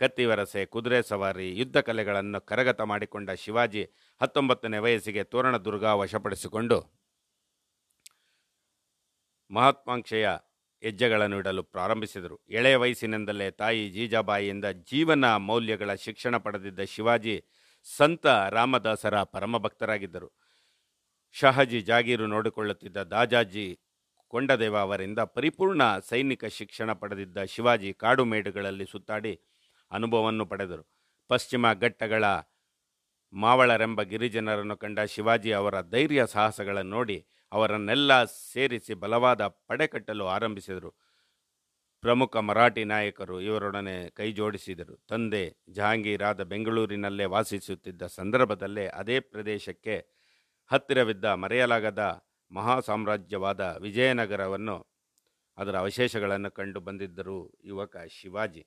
[0.00, 3.82] ಕತ್ತಿವರಸೆ ಕುದುರೆ ಸವಾರಿ, ಯುದ್ಧ ಕಲೆಗಳನ್ನು ಕರಗತ ಮಾಡಿಕೊಂಡ ಶಿವಾಜಿ
[4.20, 6.78] ಹತ್ತೊಂಬತ್ತನೇ ವಯಸ್ಸಿಗೆ ತೋರಣದುರ್ಗ ವಶಪಡಿಸಿಕೊಂಡು
[9.50, 10.28] ಮಹತ್ವಾಂಕ್ಷೆಯ
[10.82, 12.36] ಹೆಜ್ಜೆಗಳನ್ನು ಇಡಲು ಪ್ರಾರಂಭಿಸಿದರು.
[12.48, 17.36] ಎಳೆಯ ವಯಸ್ಸಿನಿಂದಲೇ ತಾಯಿ ಜೀಜಾಬಾಯಿಯಿಂದ ಜೀವನ ಮೌಲ್ಯಗಳ ಶಿಕ್ಷಣ ಪಡೆದಿದ್ದ ಶಿವಾಜಿ
[17.86, 20.28] ಸಂತ ರಾಮದಾಸರ ಪರಮಭಕ್ತರಾಗಿದ್ದರು.
[21.36, 23.66] ಶಹಾಜಿ ಜಾಗೀರು ನೋಡಿಕೊಳ್ಳುತ್ತಿದ್ದ ದಾಜಾಜಿ
[24.32, 29.32] ಕೊಂಡದೇವ ಅವರಿಂದ ಪರಿಪೂರ್ಣ ಸೈನಿಕ ಶಿಕ್ಷಣ ಪಡೆದಿದ್ದ ಶಿವಾಜಿ ಕಾಡು ಮೇಡುಗಳಲ್ಲಿ ಸುತ್ತಾಡಿ
[29.90, 30.84] ಅನುಭವವನ್ನು ಪಡೆದರು.
[31.28, 32.24] ಪಶ್ಚಿಮ ಘಟ್ಟಗಳ
[33.32, 40.90] ಮಾವಳರೆಂಬ ಗಿರಿಜನರನ್ನು ಕಂಡ ಶಿವಾಜಿ ಅವರ ಧೈರ್ಯ ಸಾಹಸಗಳನ್ನು ನೋಡಿ ಅವರನ್ನೆಲ್ಲ ಸೇರಿಸಿ ಬಲವಾದ ಪಡೆ ಕಟ್ಟಲು ಆರಂಭಿಸಿದರು.
[42.00, 49.96] ಪ್ರಮುಖ ಮರಾಠಿ ನಾಯಕರು ಇವರೊಡನೆ ಕೈಜೋಡಿಸಿದರು ತಂದೆ ಜಹಾಂಗೀರಾದ ಬೆಂಗಳೂರಿನಲ್ಲೇ ವಾಸಿಸುತ್ತಿದ್ದ ಸಂದರ್ಭದಲ್ಲೇ ಅದೇ ಪ್ರದೇಶಕ್ಕೆ
[50.70, 52.02] ಹತ್ತಿರವಿದ್ದ ಮರೆಯಲಾಗದ
[52.52, 54.76] ಮಹಾ ಸಾಮ್ರಾಜ್ಯವಾದ ವಿಜಯನಗರವನ್ನು
[55.58, 58.62] ಅದರ ಅವಶೇಷಗಳನ್ನು ಕಂಡು ಬಂದಿದ್ದರು ಯುವಕ ಶಿವಾಜಿ.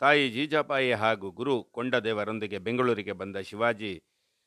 [0.00, 4.02] ತಾಯಿ ಜೀಜಾಬಾಯಿ ಹಾಗೂ ಗುರು ಕೊಂಡದೇವರೊಂದಿಗೆ ಬೆಂಗಳೂರಿಗೆ ಬಂದ ಶಿವಾಜಿ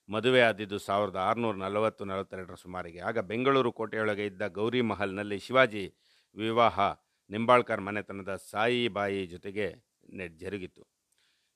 [0.10, 3.00] ಮದುವೆಯಾದಿದ್ದು ಸಾವಿರದ ಆರುನೂರ ನಲವತ್ತು, ನಲವತ್ತೆರಡರ ಸುಮಾರಿಗೆ.
[3.00, 5.94] ಆಗ ಬೆಂಗಳೂರು ಕೋಟೆಯೊಳಗೆ ಇದ್ದ ಗೌರಿ ಮಹಲ್ನಲ್ಲಿ ಶಿವಾಜಿ
[6.36, 6.80] ವಿವಾಹ
[7.30, 9.76] ನಿಂಬಾಳ್ಕರ್ ಮನೆತನದ ಸಾಯಿಬಾಯಿ ಜೊತೆಗೆ
[10.14, 10.88] ನೆ- ಜರುಗಿತು.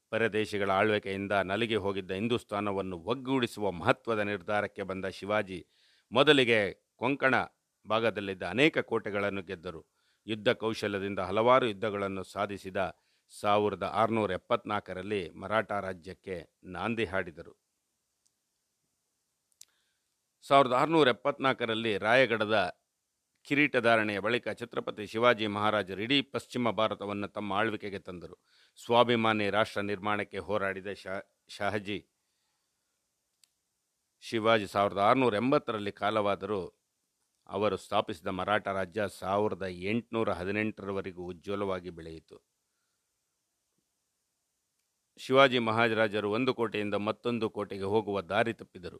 [0.09, 5.67] ಪರದೇಶಿಗಳ ಆಳ್ವಿಕೆಯಿಂದ ನಲಿಗೆ ಹೋಗಿದ್ದ ಹಿಂದೂಸ್ತಾನವನ್ನು ಒಗ್ಗೂಡಿಸುವ ಮಹತ್ವದ ನಿರ್ಧಾರಕ್ಕೆ ಬಂದ ಶಿವಾಜಿ
[6.11, 7.35] ಮೊದಲಿಗೆ ಕೊಂಕಣ
[7.89, 9.85] ಭಾಗದಲ್ಲಿದ್ದ ಅನೇಕ ಕೋಟೆಗಳನ್ನು ಗೆದ್ದರು.
[10.27, 12.95] ಯುದ್ಧ ಕೌಶಲ್ಯದಿಂದ ಹಲವಾರು ಯುದ್ಧಗಳನ್ನು ಸಾಧಿಸಿದ
[13.31, 17.53] ಸಾವಿರದ ಆರುನೂರ ಎಪ್ಪತ್ನಾಲ್ಕರಲ್ಲಿ ಮರಾಠ ರಾಜ್ಯಕ್ಕೆ ನಾಂದಿ ಹಾಡಿದರು.
[20.43, 22.57] ಸಾವಿರದ ಆರುನೂರ ಎಪ್ಪತ್ನಾಲ್ಕರಲ್ಲಿ ರಾಯಗಢದ
[23.47, 28.37] ಕಿರೀಟಧಾರಣೆಯ ಬಳಿಕ ಛತ್ರಪತಿ ಶಿವಾಜಿ ಮಹಾರಾಜರು ಇಡೀ ಪಶ್ಚಿಮ ಭಾರತವನ್ನು ತಮ್ಮ ಆಳ್ವಿಕೆಗೆ ತಂದರು.
[28.85, 31.15] ಸ್ವಾಭಿಮಾನಿ ರಾಷ್ಟ್ರ ನಿರ್ಮಾಣಕ್ಕೆ ಹೋರಾಡಿದ ಶಾ,
[31.49, 31.99] ಶಹಜಿ
[34.21, 36.61] ಶಿವಾಜಿ ಸಾವಿರದ ಆರುನೂರ ಎಂಬತ್ತರಲ್ಲಿ ಕಾಲವಾದರೂ
[37.49, 42.54] ಅವರು ಸ್ಥಾಪಿಸಿದ ಮರಾಠ ರಾಜ್ಯ ಸಾವಿರದ ಎಂಟುನೂರ ಹದಿನೆಂಟರವರೆಗೂ ಉಜ್ವಲವಾಗಿ ಬೆಳೆಯಿತು.
[45.19, 48.99] ಶಿವಾಜಿ ಮಹಾರಾಜರು ಒಂದು ಕೋಟೆಯಿಂದ ಮತ್ತೊಂದು ಕೋಟೆಗೆ ಹೋಗುವ ದಾರಿ ತಪ್ಪಿದರು.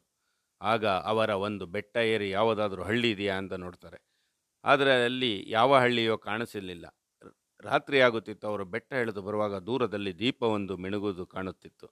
[0.60, 3.98] ಆಗ ಅವರ ಒಂದು ಬೆಟ್ಟ ಏರಿ ಯಾವುದಾದ್ರೂ ಹಳ್ಳಿ ಇದೆಯಾ ಅಂತ ನೋಡ್ತಾರೆ.
[4.64, 6.86] ಆದರೆ ಅಲ್ಲಿ ಯಾವ ಹಳ್ಳಿಯೋ ಕಾಣಿಸಲಿಲ್ಲ
[7.64, 11.86] ರಾತ್ರಿ ಆಗುತ್ತಿತ್ತು, ಅವರು ಬೆಟ್ಟ ಇಳಿದು ಬರುವಾಗ ದೂರದಲ್ಲಿ ದೀಪವೊಂದು ಮಿಣುಗುವುದು ಕಾಣುತ್ತಿತ್ತು.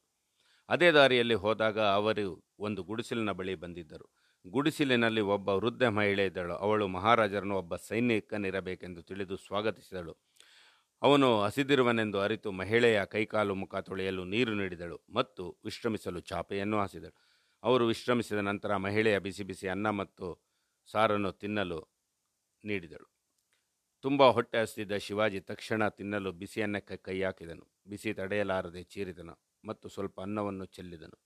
[0.68, 2.24] ಅದೇ ದಾರಿಯಲ್ಲಿ ಹೋದಾಗ ಅವರು
[2.58, 4.06] ಒಂದು ಗುಡಿಸಿಲಿನ ಬಳಿ ಬಂದಿದ್ದರು.
[4.44, 6.54] ಗುಡಿಸಿಲಿನಲ್ಲಿ ಒಬ್ಬ ವೃದ್ಧ ಮಹಿಳೆ ಇದ್ದಳು.
[6.56, 10.14] ಅವಳು ಮಹಾರಾಜರನ್ನು ಒಬ್ಬ ಸೈನಿಕನಿರಬೇಕೆಂದು ತಿಳಿದು ಸ್ವಾಗತಿಸಿದಳು.
[11.04, 17.16] ಅವನು ಹಸಿದಿರುವನೆಂದು ಅರಿತು ಮಹಿಳೆಯ ಕೈಕಾಲು ಮುಖ ತೊಳೆಯಲು ನೀರು ನೀಡಿದಳು ಮತ್ತು ವಿಶ್ರಮಿಸಲು ಚಾಪೆಯನ್ನು ಹಾಸಿದಳು.
[17.62, 20.26] ಅವರು ವಿಶ್ರಮಿಸಿದ ನಂತರ ಮಹಿಳೆಯ ಬಿಸಿ ಬಿಸಿ ಅನ್ನ ಮತ್ತು
[20.88, 21.80] ಸಾರನ್ನು ತಿನ್ನಲು
[22.64, 23.06] ನೀಡಿದಳು.
[24.04, 27.64] ತುಂಬ ಹೊಟ್ಟೆ ಹಸಿದ ಶಿವಾಜಿ ತಕ್ಷಣ ತಿನ್ನಲು ಬಿಸಿ ಅನ್ನಕ್ಕೆ ಕೈ ಹಾಕಿದನು.
[27.88, 29.34] ಬಿಸಿ ತಡೆಯಲಾರದೆ ಚೀರಿದನು
[29.64, 31.16] ಮತ್ತು ಸ್ವಲ್ಪ ಅನ್ನವನ್ನು ಚೆಲ್ಲಿದನು.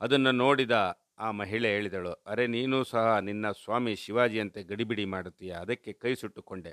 [0.00, 0.76] ಅದನ್ನು ನೋಡಿದ
[1.18, 5.52] ಆ ಮಹಿಳೆ ಹೇಳಿದಳು, ಅರೆ, ನೀನು ಸಹ ನಿನ್ನ ಸ್ವಾಮಿ ಶಿವಾಜಿಯಂತೆ ಗಡಿಬಿಡಿ ಮಾಡುತ್ತೀಯ?
[5.64, 6.72] ಅದಕ್ಕೆ ಕೈ ಸುಟ್ಟುಕೊಂಡೆ.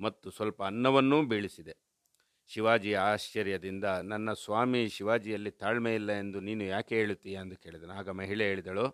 [0.00, 1.74] ಮತ್ತು ಸ್ವಲ್ಪ ಅನ್ನವನ್ನೂ ಬೀಳಿಸಿದೆ.
[2.50, 7.32] ಶಿವಾಜಿ ಆಶ್ಚರ್ಯದಿಂದ, ನನ್ನ ಸ್ವಾಮಿ ಶಿವಾಜಿಯಲ್ಲಿ ತಾಳ್ಮೆ ಇಲ್ಲ ಎಂದು ನೀನು ಯಾಕೆ ಹೇಳುತ್ತೀಯ?
[7.34, 7.92] ಎಂದು ಕೇಳಿದನು.
[7.92, 8.86] ಆಗ ಮಹಿಳೆ ಹೇಳಿದಳು,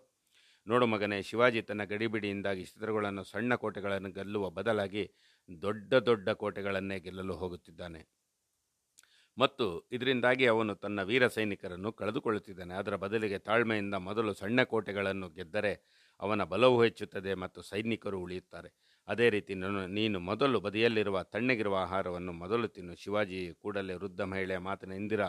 [0.67, 5.05] ನೋಡು ಮಗನೇ, ಶಿವಾಜಿ ತನ್ನ ಗಡಿಬಿಡಿಯಿಂದಾಗಿ ಚಿತ್ರಗಳನ್ನು, ಸಣ್ಣ ಕೋಟೆಗಳನ್ನು ಗೆಲ್ಲುವ ಬದಲಾಗಿ
[5.61, 8.01] ದೊಡ್ಡ ದೊಡ್ಡ ಕೋಟೆಗಳನ್ನೇ ಗೆಲ್ಲಲು ಹೋಗುತ್ತಿದ್ದಾನೆ.
[9.37, 12.73] ಮತ್ತು ಇದರಿಂದಾಗಿ ಅವನು ತನ್ನ ವೀರ ಸೈನಿಕರನ್ನು ಕಳೆದುಕೊಳ್ಳುತ್ತಿದ್ದಾನೆ.
[12.73, 15.73] ಅದರ ಬದಲಿಗೆ ತಾಳ್ಮೆಯಿಂದ ಮೊದಲು ಸಣ್ಣ ಕೋಟೆಗಳನ್ನು ಗೆದ್ದರೆ
[16.19, 18.69] ಅವನ ಬಲವು ಹೆಚ್ಚುತ್ತದೆ ಮತ್ತು ಸೈನಿಕರು ಉಳಿಯುತ್ತಾರೆ.
[19.07, 22.95] ಅದೇ ರೀತಿ ನಾನು- ನೀನು ಮೊದಲು ಬದಿಯಲ್ಲಿರುವ ತಣ್ಣಗಿರುವ ಆಹಾರವನ್ನು ಮೊದಲು ತಿನ್ನು.
[22.95, 25.23] ಶಿವಾಜಿ ಕೂಡಲೇ ವೃದ್ಧ ಮಹಿಳೆಯ ಮಾತಿನ ಹಿಂದಿರ,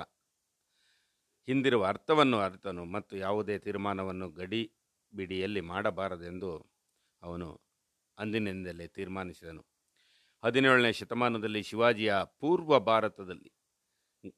[1.47, 4.73] ಹಿಂದಿರುವ ಅರ್ಥವನ್ನು ಅರ್ಥನು ಮತ್ತು ಯಾವುದೇ ತೀರ್ಮಾನವನ್ನು ಗಡಿ
[5.15, 6.73] ಬಿಡಿಯಲ್ಲಿ ಮಾಡಬಾರದೆಂದು
[7.23, 7.61] ಅವನು
[8.19, 9.67] ಅಂದಿನಿಂದಲೇ ತೀರ್ಮಾನಿಸಿದನು.
[10.45, 13.53] ಹದಿನೇಳನೇ ಶತಮಾನದಲ್ಲಿ ಶಿವಾಜಿಯ ಪೂರ್ವ ಭಾರತದಲ್ಲಿ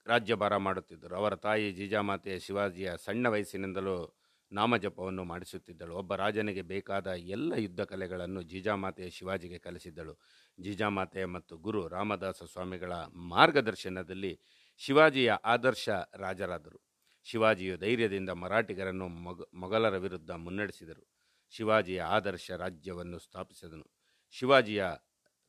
[0.06, 1.16] ರಾಜ್ಯಭಾರ ಮಾಡುತ್ತಿದ್ದರು.
[1.16, 4.17] ಅವರ ತಾಯಿ ಜೀಜಾಮಾತೆಯ ಶಿವಾಜಿಯ ಸಣ್ಣ ವಯಸ್ಸಿನಿಂದಲೂ
[4.52, 5.94] ನಾಮಜಪವನ್ನು ಮಾಡಿಸುತ್ತಿದ್ದಳು.
[5.94, 10.18] ಒಬ್ಬ ರಾಜನಿಗೆ ಬೇಕಾದ ಎಲ್ಲ ಯುದ್ಧ ಕಲೆಗಳನ್ನು ಜೀಜಾಮಾತೆಯ ಶಿವಾಜಿಗೆ ಕಲಿಸಿದ್ದಳು.
[10.60, 14.40] ಜೀಜಾಮಾತೆ ಮತ್ತು ಗುರು ರಾಮದಾಸ ಸ್ವಾಮಿಗಳ ಮಾರ್ಗದರ್ಶನದಲ್ಲಿ
[14.76, 16.80] ಶಿವಾಜಿಯ ಆದರ್ಶ ರಾಜರಾದರು.
[17.24, 21.08] ಶಿವಾಜಿಯು ಧೈರ್ಯದಿಂದ ಮರಾಠಿಗರನ್ನು ಮೊಗ, ಮೊಘಲರ ವಿರುದ್ಧ ಮುನ್ನಡೆಸಿದರು.
[21.50, 23.90] ಶಿವಾಜಿಯ ಆದರ್ಶ ರಾಜ್ಯವನ್ನು ಸ್ಥಾಪಿಸಿದನು.
[24.30, 24.84] ಶಿವಾಜಿಯ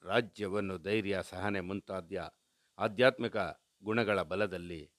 [0.03, 2.29] ರಾಜ್ಯವನ್ನು ಧೈರ್ಯ, ಸಹನೆ ಮುಂತಾದ್ಯ
[2.79, 3.37] ಆಧ್ಯಾತ್ಮಿಕ
[3.83, 4.91] ಗುಣಗಳ ಬಲದಲ್ಲಿ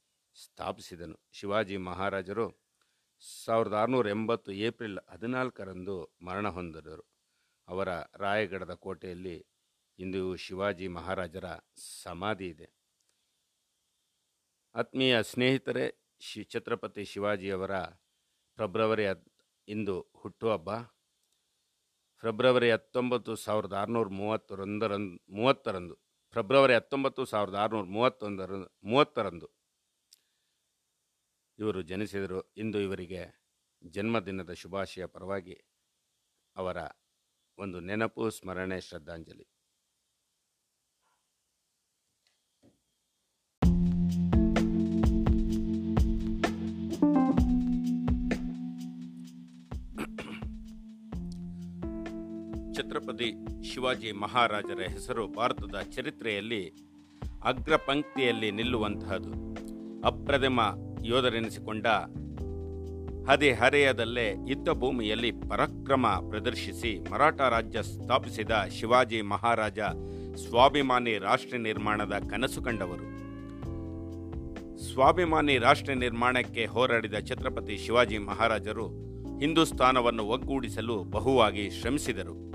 [0.45, 1.21] ಸ್ಥಾಪಿಸಿದನು.
[1.33, 2.60] ಶಿವಾಜಿ ಮಹಾರಾಜರು
[3.23, 7.05] ಸಾವಿರದ ಆರುನೂರ ಎಂಬತ್ತು ಏಪ್ರಿಲ್ ಹದಿನಾಲ್ಕರಂದು ಮರಣ ಹೊಂದಿದರು
[7.69, 9.47] ಅವರ ರಾಯಗಢದ ಕೋಟೆಯಲ್ಲಿ
[9.99, 11.45] ಇಂದು ಶಿವಾಜಿ ಮಹಾರಾಜರ
[12.03, 12.69] ಸಮಾಧಿ ಇದೆ.
[14.75, 15.85] ಆತ್ಮೀಯ ಸ್ನೇಹಿತರೆ
[16.21, 17.71] ಶಿ ಛತ್ರಪತಿ ಶಿವಾಜಿಯವರ
[18.59, 19.27] ಫೆಬ್ರವರಿ ಹದ್,
[19.69, 20.71] ಇಂದು ಹುಟ್ಟುಹಬ್ಬ.
[22.23, 25.95] ಫೆಬ್ರವರಿ ಹತ್ತೊಂಬತ್ತು ಸಾವಿರದ ಆರುನೂರ ಮೂವತ್ತರಂದರಂದು ಮೂವತ್ತರಂದು,
[26.37, 28.51] ಫೆಬ್ರವರಿ ಹತ್ತೊಂಬತ್ತು ಸಾವಿರದ ಆರುನೂರ ಮೂವತ್ತೊಂದರ,
[28.85, 29.60] ಮೂವತ್ತರಂದು
[31.61, 33.23] ಇವರು ಜನಿಸಿದರು ಇಂದು ಇವರಿಗೆ
[33.87, 35.57] ಜನ್ಮದಿನದ ಶುಭಾಶಯ ಪರವಾಗಿ
[36.57, 36.77] ಅವರ
[37.59, 39.47] ಒಂದು ನೆನಪು, ಸ್ಮರಣೆ, ಶ್ರದ್ಧಾಂಜಲಿ.
[52.75, 53.29] ಛತ್ರಪತಿ
[53.69, 56.63] ಶಿವಾಜಿ ಮಹಾರಾಜರ ಹೆಸರು ಭಾರತದ ಚರಿತ್ರೆಯಲ್ಲಿ
[57.45, 59.33] ಅಗ್ರ ಪಂಕ್ತಿಯಲ್ಲಿ ನಿಲ್ಲುವಂತಹದ್ದು
[60.07, 60.61] ಅಪ್ರತಿಮ
[61.03, 61.87] ಯೋಧರೆನಿಸಿಕೊಂಡ
[63.31, 69.79] ಹದಿಹರೆಯದಲ್ಲೇ ಯುದ್ಧ ಭೂಮಿಯಲ್ಲಿ ಪರಾಕ್ರಮ ಪ್ರದರ್ಶಿಸಿ ಮರಾಠ ರಾಜ್ಯ ಸ್ಥಾಪಿಸಿದ ಶಿವಾಜಿ ಮಹಾರಾಜ
[70.37, 73.21] ಸ್ವಾಭಿಮಾನಿ ರಾಷ್ಟ್ರ ನಿರ್ಮಾಣದ ಕನಸು ಕಂಡವರು.
[74.79, 78.87] ಸ್ವಾಭಿಮಾನಿ ರಾಷ್ಟ್ರ ನಿರ್ಮಾಣಕ್ಕೆ ಹೋರಾಡಿದ ಛತ್ರಪತಿ ಶಿವಾಜಿ ಮಹಾರಾಜರು
[79.39, 82.51] ಹಿಂದೂಸ್ತಾನವನ್ನು ಒಗ್ಗೂಡಿಸಲು ಬಹುವಾಗಿ ಶ್ರಮಿಸಿದರು.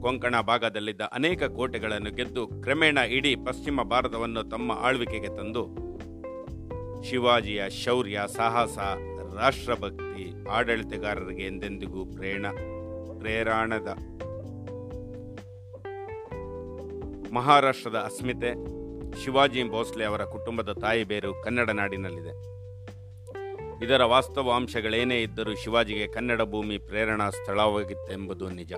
[0.00, 5.83] ಕೊಂಕಣ ಭಾಗದಲ್ಲಿದ್ದ ಅನೇಕ ಕೋಟೆಗಳನ್ನು ಗೆದ್ದು ಕ್ರಮೇಣ ಇಡೀ ಪಶ್ಚಿಮ ಭಾರತವನ್ನು ತಮ್ಮ ಆಳ್ವಿಕೆಗೆ ತಂದು
[7.10, 8.78] ಶಿವಾಜಿಯ ಶೌರ್ಯ, ಸಾಹಸ,
[9.34, 12.46] ರಾಷ್ಟ್ರಭಕ್ತಿ, ಆಡಳಿತಗಾರರಿಗೆ ಎಂದೆಂದಿಗೂ ಪ್ರೇರಣ,
[13.18, 13.88] ಪ್ರೇರಣದ.
[17.34, 18.54] ಮಹಾರಾಷ್ಟ್ರದ ಅಸ್ಮಿತೆ,
[19.24, 22.54] ಶಿವಾಜಿ ಭೋಸ್ಲೆ ಅವರ ಕುಟುಂಬದ ತಾಯಿ ಬೇರು ಕನ್ನಡ ನಾಡಿನಲ್ಲಿದೆ.
[23.84, 28.72] ಇದರ ವಾಸ್ತವಾಂಶಗಳೇನೇ ಇದ್ದರೂ ಶಿವಾಜಿಗೆ ಕನ್ನಡ ಭೂಮಿ ಪ್ರೇರಣಾ ಸ್ಥಳವಾಗಿತ್ತೆಂಬುದು ನಿಜ.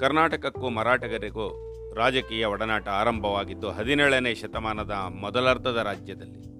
[0.00, 6.50] ಕರ್ನಾಟಕಕ್ಕೂ ಮರಾಠಗರಿಗೂ ರಾಜಕೀಯ ಒಡನಾಟ ಆರಂಭವಾಗಿದ್ದು ಹದಿನೇಳನೇ ಶತಮಾನದ ಮೊದಲರ್ಧದ ರಾಜ್ಯದಲ್ಲಿ.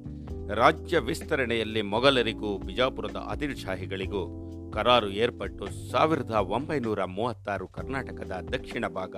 [0.54, 9.16] ರಾಜ್ಯ ವಿಸ್ತರಣೆಯಲ್ಲಿ ಮೊಘಲರಿಗೂ ಬಿಜಾಪುರದ ಆದಿಲ್ ಶಾಹಿಗಳಿಗೂ ಕರಾರು ಏರ್ಪಟ್ಟು ಸಾವಿರದ ಒಂಬೈನೂರ ಮೂವತ್ತಾರು ಕರ್ನಾಟಕದ ದಕ್ಷಿಣ ಭಾಗ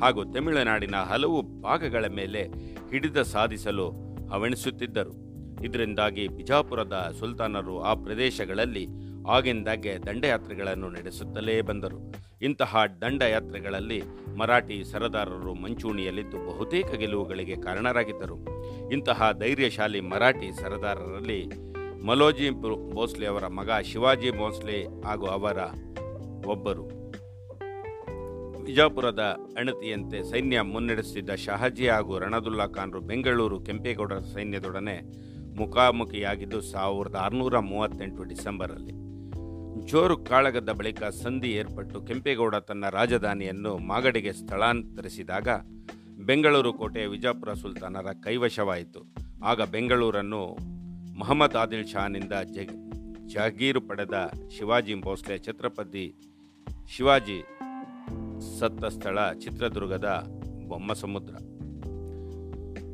[0.00, 2.42] ಹಾಗೂ ತಮಿಳುನಾಡಿನ ಹಲವು ಭಾಗಗಳ ಮೇಲೆ
[2.90, 3.90] ಹಿಡಿದ ಸಾಧಿಸಲು
[4.32, 5.30] ಹವಣಿಸುತ್ತಿದ್ದರು.
[5.64, 8.86] ಇದರಿಂದಾಗಿ ಬಿಜಾಪುರದ ಸುಲ್ತಾನರು ಆ ಪ್ರದೇಶಗಳಲ್ಲಿ
[9.28, 12.29] ಆಗಿಂದಾಗ್ಗೆ ದಂಡಯಾತ್ರೆಗಳನ್ನು ನಡೆಸುತ್ತಲೇ ಬಂದರು.
[12.42, 14.02] ಇಂತಹ ದಂಡಯಾತ್ರೆಗಳಲ್ಲಿ
[14.38, 18.36] ಮರಾಠಿ ಸರದಾರರು ಮಂಚೂಣಿಯಲ್ಲಿದ್ದು ಬಹುತೇಕ ಗೆಲುವುಗಳಿಗೆ ಕಾರಣರಾಗಿದ್ದರು.
[18.90, 21.46] ಇಂತಹ ಧೈರ್ಯಶಾಲಿ ಮರಾಠಿ ಸರದಾರರಲ್ಲಿ
[22.06, 22.50] ಮಲೋಜಿ
[22.90, 25.58] ಭೋಸ್ಲೆ ಅವರ ಮಗ ಶಿವಾಜಿ ಭೋಸ್ಲೆ ಹಾಗೂ ಅವರ
[26.46, 27.00] ಒಬ್ಬರು.
[28.64, 29.18] ಬಿಜಾಪುರದ
[29.56, 34.96] ಅಣತಿಯಂತೆ ಸೈನ್ಯ ಮುನ್ನಡೆಸುತ್ತಿದ್ದ ಶಹಾಜಿ ಹಾಗೂ ರಣದುಲ್ಲಾ ಖಾನ್ರು ಬೆಂಗಳೂರು ಕೆಂಪೇಗೌಡರ ಸೈನ್ಯದೊಡನೆ
[35.56, 38.99] ಮುಖಾಮುಖಿಯಾಗಿದ್ದು ಸಾವಿರದ ಆರುನೂರ ಮೂವತ್ತೆಂಟು ಡಿಸೆಂಬರಲ್ಲಿ.
[39.78, 45.48] ಜೋರು ಕಾಳಗದ ಬಳಿಕ ಸಂಧಿ ಏರ್ಪಟ್ಟು ಕೆಂಪೇಗೌಡ ತನ್ನ ರಾಜಧಾನಿಯನ್ನು ಮಾಗಡಿಗೆ ಸ್ಥಳಾಂತರಿಸಿದಾಗ
[46.26, 49.14] ಬೆಂಗಳೂರು ಕೋಟೆಯ ವಿಜಾಪುರ ಸುಲ್ತಾನರ ಕೈವಶವಾಯಿತು.
[49.44, 50.56] ಆಗ ಬೆಂಗಳೂರನ್ನು
[51.18, 52.92] ಮಹಮ್ಮದ್ ಆದಿಲ್ ಶಾನಿಂದ ಜಗ್
[53.28, 56.14] ಜಾಗೀರು ಪಡೆದ ಶಿವಾಜಿ ಭೋಸ್ಲೆ ಛತ್ರಪತಿ
[56.96, 57.44] ಶಿವಾಜಿ
[58.58, 60.24] ಸತ್ತ ಸ್ಥಳ ಚಿತ್ರದುರ್ಗದ
[60.68, 61.34] ಬೊಮ್ಮಸಮುದ್ರ.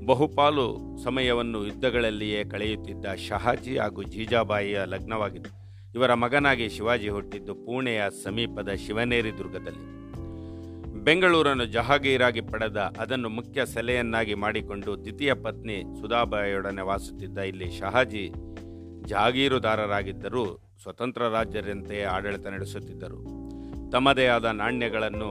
[0.07, 5.56] ಬಹುಪಾಲು ಸಮಯವನ್ನು ಯುದ್ಧಗಳಲ್ಲಿಯೇ ಕಳೆಯುತ್ತಿದ್ದ ಶಹಾಜಿ ಹಾಗೂ ಜೀಜಾಬಾಯಿಯ ಲಗ್ನವಾಗಿತ್ತು.
[5.97, 9.97] ಇವರ ಮಗನಾಗಿ ಶಿವಾಜಿ ಹುಟ್ಟಿದ್ದು ಪುಣೆಯ ಸಮೀಪದ ಶಿವನೇರಿ ದುರ್ಗದಲ್ಲಿ.
[11.05, 18.33] ಬೆಂಗಳೂರನ್ನು ಜಹಾಗೀರಾಗಿ ಪಡೆದ ಅದನ್ನು ಮುಖ್ಯ ಸೆಲೆಯನ್ನಾಗಿ ಮಾಡಿಕೊಂಡು ದ್ವಿತೀಯ ಪತ್ನಿ ಸುಧಾಬಾಯಿಯೊಡನೆ ವಾಸುತ್ತಿದ್ದ ಇಲ್ಲಿ ಶಹಾಜಿ
[19.05, 20.45] ಜಹಾಗೀರುದಾರರಾಗಿದ್ದರೂ
[20.83, 23.19] ಸ್ವತಂತ್ರ ರಾಜ್ಯರಂತೆಯೇ ಆಡಳಿತ ನಡೆಸುತ್ತಿದ್ದರು.
[23.91, 25.31] ತಮ್ಮದೇ ಆದ ನಾಣ್ಯಗಳನ್ನು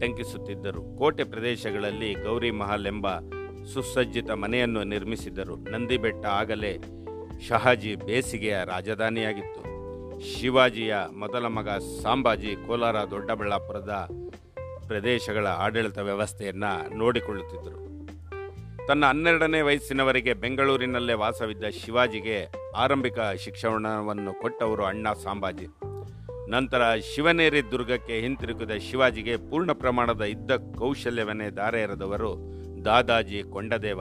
[0.00, 0.98] ಟಂಕಿಸುತ್ತಿದ್ದರು.
[0.98, 3.18] ಕೋಟೆ ಪ್ರದೇಶಗಳಲ್ಲಿ ಗೌರಿ ಮಹಲ್ ಎಂಬ
[3.74, 5.56] ಸುಸಜ್ಜಿತ ಮನೆಯನ್ನು ನಿರ್ಮಿಸಿದ್ದರು.
[5.56, 6.78] ನಂದಿಬೆಟ್ಟ ಆಗಲೇ
[7.48, 9.62] ಶಹಾಜಿ ಬೇಸಿಗೆಯ ರಾಜಧಾನಿಯಾಗಿತ್ತು.
[10.20, 11.68] ಶಿವಾಜಿಯ ಮೊದಲ ಮಗ
[12.02, 14.08] ಸಾಂಬಾಜಿ ಕೋಲಾರ ದೊಡ್ಡಬಳ್ಳಾಪುರದ
[14.86, 17.82] ಪ್ರದೇಶಗಳ ಆಡಳಿತ ವ್ಯವಸ್ಥೆಯನ್ನು ನೋಡಿಕೊಳ್ಳುತ್ತಿದ್ದರು.
[18.86, 25.66] ತನ್ನ ಹನ್ನೆರಡನೇ ವಯಸ್ಸಿನವರೆಗೆ ಬೆಂಗಳೂರಿನಲ್ಲೇ ವಾಸವಿದ್ದ ಶಿವಾಜಿಗೆ ಆರಂಭಿಕ ಶಿಕ್ಷಣವನ್ನು ಕೊಟ್ಟವರು ಅಣ್ಣ ಸಾಂಬಾಜಿ.
[26.50, 26.82] ನಂತರ
[27.14, 32.36] ಶಿವನೇರಿ ದುರ್ಗಕ್ಕೆ ಹಿಂತಿರುಗಿದ ಶಿವಾಜಿಗೆ ಪೂರ್ಣ ಪ್ರಮಾಣದ ಯುದ್ಧ ಕೌಶಲ್ಯವನ್ನೇ ಧಾರೆ ಎರೆದವರು
[32.84, 34.00] ದಾದಾಜಿ ಕೊಂಡದೇವ.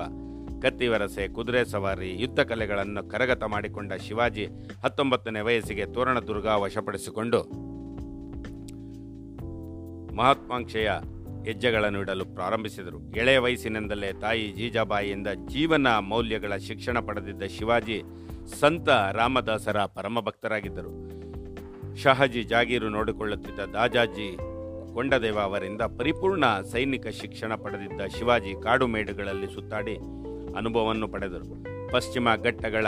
[0.62, 4.46] ಕತ್ತಿವರಸೆ ಕುದುರೆ ಸವಾರಿ, ಯುದ್ಧ ಕಲೆಗಳನ್ನು ಕರಗತ ಮಾಡಿಕೊಂಡ ಶಿವಾಜಿ
[4.84, 7.72] ಹತ್ತೊಂಬತ್ತನೇ ವಯಸ್ಸಿಗೆ ತೋರಣದುರ್ಗ ವಶಪಡಿಸಿಕೊಂಡು
[10.16, 10.92] ಮಹತ್ವಾಂಕ್ಷೆಯ
[11.46, 13.16] ಹೆಜ್ಜೆಗಳನ್ನು ಇಡಲು ಪ್ರಾರಂಭಿಸಿದರು.
[13.16, 18.04] ಎಳೆಯ ವಯಸ್ಸಿನಿಂದಲೇ ತಾಯಿ ಜೀಜಾಬಾಯಿಯಿಂದ ಜೀವನ ಮೌಲ್ಯಗಳ ಶಿಕ್ಷಣ ಪಡೆದಿದ್ದ ಶಿವಾಜಿ
[18.60, 20.92] ಸಂತ ರಾಮದಾಸರ ಪರಮಭಕ್ತರಾಗಿದ್ದರು.
[21.96, 24.38] ಶಹಾಜಿ ಜಾಗೀರು ನೋಡಿಕೊಳ್ಳುತ್ತಿದ್ದ ದಾಜಾಜಿ
[24.94, 29.98] ಕೊಂಡದೇವ ಅವರಿಂದ ಪರಿಪೂರ್ಣ ಸೈನಿಕ ಶಿಕ್ಷಣ ಪಡೆದಿದ್ದ ಶಿವಾಜಿ ಕಾಡು ಮೇಡುಗಳಲ್ಲಿ ಸುತ್ತಾಡಿ
[30.58, 31.64] ಅನುಭವವನ್ನು ಪಡೆದರು.
[31.92, 32.88] ಪಶ್ಚಿಮ ಘಟ್ಟಗಳ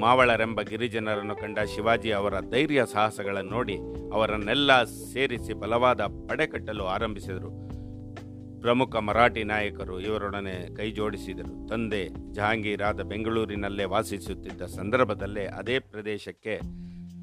[0.00, 3.78] ಮಾವಳರೆಂಬ ಗಿರಿಜನರನ್ನು ಕಂಡ ಶಿವಾಜಿ ಅವರ ಧೈರ್ಯ ಸಾಹಸಗಳನ್ನು ನೋಡಿ
[4.12, 7.68] ಅವರನ್ನೆಲ್ಲ ಸೇರಿಸಿ ಬಲವಾದ ಪಡೆ ಕಟ್ಟಲು ಆರಂಭಿಸಿದರು.
[8.60, 16.56] ಪ್ರಮುಖ ಮರಾಠಿ ನಾಯಕರು ಇವರೊಡನೆ ಕೈಜೋಡಿಸಿದರು ತಂದೆ ಜಹಾಂಗೀರಾದ ಬೆಂಗಳೂರಿನಲ್ಲೇ ವಾಸಿಸುತ್ತಿದ್ದ ಸಂದರ್ಭದಲ್ಲೇ ಅದೇ ಪ್ರದೇಶಕ್ಕೆ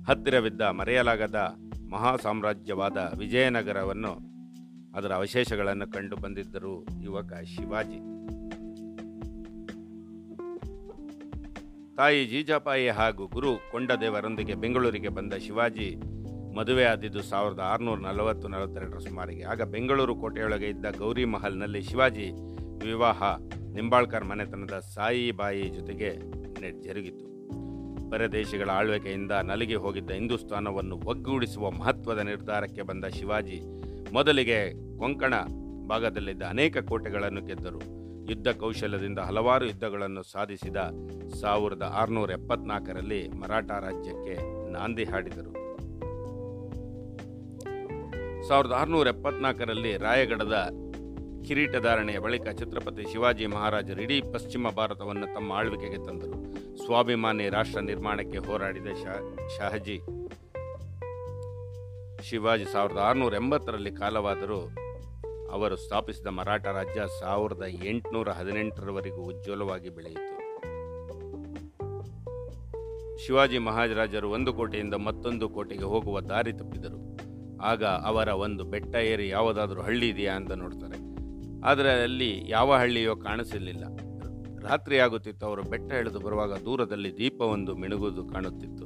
[0.08, 1.36] ಹತ್ತಿರವಿದ್ದ ಮರೆಯಲಾಗದ
[1.92, 4.14] ಮಹಾ ಸಾಮ್ರಾಜ್ಯವಾದ ವಿಜಯನಗರವನ್ನು
[4.98, 8.00] ಅದರ ಅವಶೇಷಗಳನ್ನು ಕಂಡು ಬಂದಿದ್ದರು ಯುವಕ ಶಿವಾಜಿ.
[11.98, 15.96] ತಾಯಿ ಜೀಜಾಪಾಯಿ ಹಾಗೂ ಗುರು ಕೊಂಡದೇವರೊಂದಿಗೆ ಬೆಂಗಳೂರಿಗೆ ಬಂದ ಶಿವಾಜಿ
[16.56, 19.44] ಮದುವೆ ಆದಿದ್ದು ಸಾವಿರದ ಆರುನೂರ ನಲವತ್ತು ನಲವತ್ತೆರಡರ ಸುಮಾರಿಗೆ.
[19.44, 22.32] ಆಗ ಬೆಂಗಳೂರು ಕೋಟೆಯೊಳಗೆ ಇದ್ದ ಗೌರಿ ಮಹಲ್ನಲ್ಲಿ ಶಿವಾಜಿ
[22.86, 23.24] ವಿವಾಹ
[23.74, 26.10] ನಿಂಬಾಳ್ಕರ್ ಮನೆತನದ ಸಾಯಿಬಾಯಿ ಜೊತೆಗೆ
[26.82, 27.26] ಜರುಗಿತು.
[28.12, 33.62] ಪರದೇಶಿಗಳ ಆಳ್ವಿಕೆಯಿಂದ ನಲಿಗೆ ಹೋಗಿದ್ದ ಹಿಂದೂಸ್ತಾನವನ್ನು ಒಗ್ಗೂಡಿಸುವ ಮಹತ್ವದ ನಿರ್ಧಾರಕ್ಕೆ ಬಂದ ಶಿವಾಜಿ
[34.14, 34.60] ಮೊದಲಿಗೆ
[34.98, 35.34] ಕೊಂಕಣ
[35.88, 38.05] ಭಾಗದಲ್ಲಿದ್ದ ಅನೇಕ ಕೋಟೆಗಳನ್ನು ಗೆದ್ದರು.
[38.30, 40.78] ಯುದ್ಧ ಕೌಶಲ್ಯದಿಂದ ಹಲವಾರು ಯುದ್ಧಗಳನ್ನು ಸಾಧಿಸಿದ
[41.42, 44.36] ಸಾವಿರದ ಆರುನೂರ ಎಪ್ಪತ್ನಾಲ್ಕರಲ್ಲಿ ಮರಾಠ ರಾಜ್ಯಕ್ಕೆ
[44.72, 45.66] ನಾಂದಿ ಹಾಡಿದರು.
[48.48, 50.70] ಸಾವಿರದ ಆರುನೂರ ಎಪ್ಪತ್ನಾಲ್ಕರಲ್ಲಿ ರಾಯಗಢದ
[51.48, 56.56] ಕಿರೀಟಧಾರಣೆಯ ಬಳಿಕ ಛತ್ರಪತಿ ಶಿವಾಜಿ ಮಹಾರಾಜರು ಇಡೀ ಪಶ್ಚಿಮ ಭಾರತವನ್ನು ತಮ್ಮ ಆಳ್ವಿಕೆಗೆ ತಂದರು.
[56.86, 59.98] ಸ್ವಾಭಿಮಾನಿ ರಾಷ್ಟ್ರ ನಿರ್ಮಾಣಕ್ಕೆ ಹೋರಾಡಿದ ಶಾ, ಶಹಜಿ.
[62.30, 64.70] ಶಿವಾಜಿ ಸಾವಿರದ ಆರುನೂರ ಎಂಬತ್ತರಲ್ಲಿ ಕಾಲವಾದರೂ
[65.52, 70.36] ಅವರು ಸ್ಥಾಪಿಸಿದ ಮರಾಠ ರಾಜ್ಯ ಸಾವಿರದ ಎಂಟುನೂರ ಹದಿನೆಂಟರವರೆಗೂ ಉಜ್ವಲವಾಗಿ ಬೆಳೆಯಿತು.
[73.26, 77.18] ಶಿವಾಜಿ ಮಹಾರಾಜರು ಒಂದು ಕೋಟೆಯಿಂದ ಮತ್ತೊಂದು ಕೋಟೆಗೆ ಹೋಗುವ ದಾರಿ ತಪ್ಪಿದರು.
[77.62, 81.16] ಆಗ ಅವರ ಒಂದು ಬೆಟ್ಟ ಏರಿ ಯಾವುದಾದ್ರೂ ಹಳ್ಳಿ ಇದೆಯಾ ಅಂತ ನೋಡ್ತಾರೆ.
[81.62, 83.84] ಆದರೆ ಅಲ್ಲಿ ಯಾವ ಹಳ್ಳಿಯೋ ಕಾಣಿಸಲಿಲ್ಲ
[84.68, 88.86] ರಾತ್ರಿ ಆಗುತ್ತಿತ್ತು, ಅವರು ಬೆಟ್ಟ ಇಳಿದು ಬರುವಾಗ ದೂರದಲ್ಲಿ ದೀಪವೊಂದು ಮಿಣುಗುವುದು ಕಾಣುತ್ತಿತ್ತು.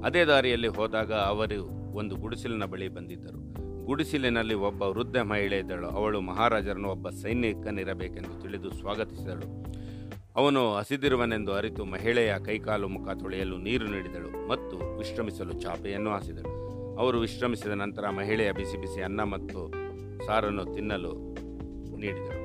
[0.00, 3.47] ಅದೇ ದಾರಿಯಲ್ಲಿ ಹೋದಾಗ ಅವರು ಒಂದು ಗುಡಿಸಲಿನ ಬಳಿ ಬಂದಿದ್ದರು.
[3.88, 5.88] ಗುಡಿಸಲಿನಲ್ಲಿ ಒಬ್ಬ ವೃದ್ಧ ಮಹಿಳೆ ಇದ್ದಳು.
[5.88, 9.46] ಅವಳು ಮಹಾರಾಜರನ್ನು ಒಬ್ಬ ಸೈನಿಕನಿರಬೇಕೆಂದು ತಿಳಿದು ಸ್ವಾಗತಿಸಿದಳು.
[10.36, 16.52] ಅವನು ಹಸಿದಿರುವನೆಂದು ಅರಿತು ಮಹಿಳೆಯ ಕೈಕಾಲು ಮುಖ ತೊಳೆಯಲು ನೀರು ನೀಡಿದಳು ಮತ್ತು ವಿಶ್ರಮಿಸಲು ಚಾಪೆಯನ್ನು ಹಾಸಿದಳು.
[16.98, 19.60] ಅವರು ವಿಶ್ರಮಿಸಿದ ನಂತರ ಮಹಿಳೆಯ ಬಿಸಿ ಬಿಸಿ ಅನ್ನ ಮತ್ತು
[20.26, 21.12] ಸಾರನ್ನು ತಿನ್ನಲು
[21.96, 22.44] ನೀಡಿದಳು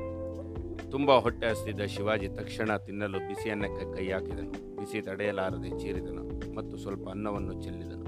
[0.91, 4.75] ತುಂಬ ಹೊಟ್ಟೆ ಹಸಿದ ಶಿವಾಜಿ ತಕ್ಷಣ ತಿನ್ನಲು ಬಿಸಿ ಅನ್ನಕ್ಕೆ ಕೈ ಹಾಕಿದನು.
[4.75, 8.07] ಬಿಸಿ ತಡೆಯಲಾರದೆ ಚೀರಿದನು ಮತ್ತು ಸ್ವಲ್ಪ ಅನ್ನವನ್ನು ಚೆಲ್ಲಿದನು.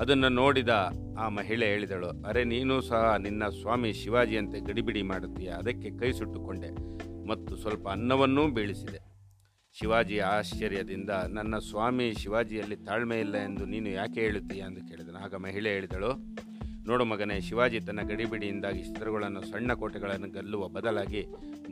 [0.00, 0.74] ಅದನ್ನು ನೋಡಿದ
[1.18, 5.48] ಆ ಮಹಿಳೆ ಹೇಳಿದಳು, ಅರೆ, ನೀನು ಸಹ ನಿನ್ನ ಸ್ವಾಮಿ ಶಿವಾಜಿಯಂತೆ ಗಡಿಬಿಡಿ ಮಾಡುತ್ತೀಯ?
[5.48, 6.70] ಅದಕ್ಕೆ ಕೈ ಸುಟ್ಟುಕೊಂಡೆ
[7.26, 9.00] ಮತ್ತು ಸ್ವಲ್ಪ ಅನ್ನವನ್ನೂ ಬೀಳಿಸಿದೆ.
[9.72, 14.60] ಶಿವಾಜಿ ಆಶ್ಚರ್ಯದಿಂದ, ನನ್ನ ಸ್ವಾಮಿ ಶಿವಾಜಿಯಲ್ಲಿ ತಾಳ್ಮೆ ಇಲ್ಲ ಎಂದು ನೀನು ಯಾಕೆ ಹೇಳುತ್ತೀಯ?
[14.60, 15.18] ಎಂದು ಕೇಳಿದನು.
[15.18, 16.10] ಆಗ ಮಹಿಳೆ ಹೇಳಿದಳು,
[16.86, 21.26] ನೋಡು ಮಗನೇ, ಶಿವಾಜಿ ತನ್ನ ಗಡಿಬಿಡಿಯಿಂದಾಗಿ ಚಿತ್ರಗಳನ್ನು ಸಣ್ಣ ಕೋಟೆಗಳನ್ನು ಗೆಲ್ಲುವ ಬದಲಾಗಿ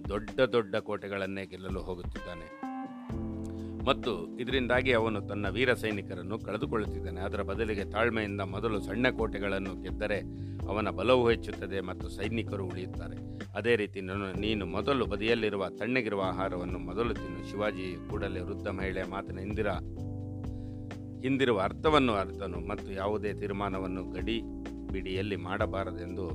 [0.08, 2.71] ದೊಡ್ಡ ದೊಡ್ಡ ಕೋಟೆಗಳನ್ನೇ ಗೆಲ್ಲಲು ಹೋಗುತ್ತಿದ್ದಾನೆ.
[3.84, 7.20] ಮತ್ತು ಇದರಿಂದಾಗಿ ಅವನು ತನ್ನ ವೀರ ಸೈನಿಕರನ್ನು ಕಳೆದುಕೊಳ್ಳುತ್ತಿದ್ದಾನೆ.
[7.20, 10.20] ಅದರ ಬದಲಿಗೆ ತಾಳ್ಮೆಯಿಂದ ಮೊದಲು ಸಣ್ಣ ಕೋಟೆಗಳನ್ನು ಗೆದ್ದರೆ
[10.68, 13.16] ಅವನ ಬಲವು ಹೆಚ್ಚುತ್ತದೆ ಮತ್ತು ಸೈನಿಕರು ಉಳಿಯುತ್ತಾರೆ.
[13.56, 17.50] ಅದೇ ರೀತಿ ನಾನು, ನೀನು ಮೊದಲು ಬದಿಯಲ್ಲಿರುವ ತಣ್ಣಗಿರುವ ಆಹಾರವನ್ನು ಮೊದಲು ತಿನ್ನು.
[17.50, 19.66] ಶಿವಾಜಿ ಕೂಡಲೇ ವೃದ್ಧ ಮಹಿಳೆ ಮಾತಿನ ಇಂದಿರ
[21.22, 24.42] ಹಿಂದಿರುವ ಅರ್ಥವನ್ನು ಅರ್ಥನು ಮತ್ತು ಯಾವುದೇ ತೀರ್ಮಾನವನ್ನು ಗಡಿ
[24.92, 26.28] ಬಿಡಿಯಲ್ಲಿ ಮಾಡಬಾರದೆಂದು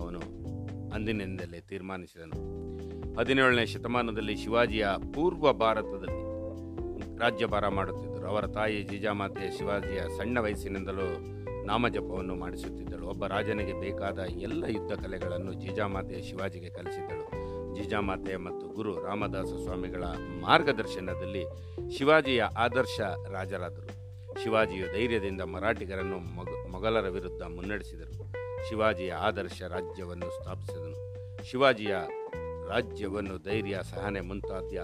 [0.00, 0.20] ಅವನು
[0.94, 2.36] ಅಂದಿನಿಂದಲೇ ತೀರ್ಮಾನಿಸಿದನು.
[3.16, 6.19] ಹದಿನೇಳನೇ ಶತಮಾನದಲ್ಲಿ ಶಿವಾಜಿಯ ಪೂರ್ವ ಭಾರತದಲ್ಲಿ
[7.20, 8.26] ರಾಜ್ಯಭಾರ ಮಾಡುತ್ತಿದ್ದರು.
[8.28, 13.06] ಅವರ ತಾಯಿ ಜೀಜಾಮಾತೆ ಶಿವಾಜಿಯ ಸಣ್ಣ ವಯಸ್ಸಿನಿಂದಲೂ ನಾಮಜಪವನ್ನು ಮಾಡಿಸುತ್ತಿದ್ದಳು.
[13.06, 17.40] ಒಬ್ಬ ರಾಜನಿಗೆ ಬೇಕಾದ ಎಲ್ಲ ಯುದ್ಧ ಕಲೆಗಳನ್ನು ಜೀಜಾಮಾತೆ ಶಿವಾಜಿಗೆ ಕಲಿಸಿದ್ದಳು.
[17.74, 20.04] ಜೀಜಾಮಾತೆ ಮತ್ತು ಗುರು ರಾಮದಾಸ ಸ್ವಾಮಿಗಳ
[20.40, 21.44] ಮಾರ್ಗದರ್ಶನದಲ್ಲಿ
[21.98, 23.00] ಶಿವಾಜಿಯ ಆದರ್ಶ
[23.32, 24.00] ರಾಜರಾದರು.
[24.42, 28.32] ಶಿವಾಜಿಯು ಧೈರ್ಯದಿಂದ ಮರಾಠಿಗರನ್ನು ಮೊಗ, ಮೊಘಲರ ವಿರುದ್ಧ ಮುನ್ನಡೆಸಿದರು.
[28.68, 31.10] ಶಿವಾಜಿಯ ಆದರ್ಶ ರಾಜ್ಯವನ್ನು ಸ್ಥಾಪಿಸಿದನು.
[31.50, 31.96] ಶಿವಾಜಿಯ
[32.68, 34.76] ರಾಜ್ಯವನ್ನು ಧೈರ್ಯ, ಸಹನೆ ಮುಂತಾದ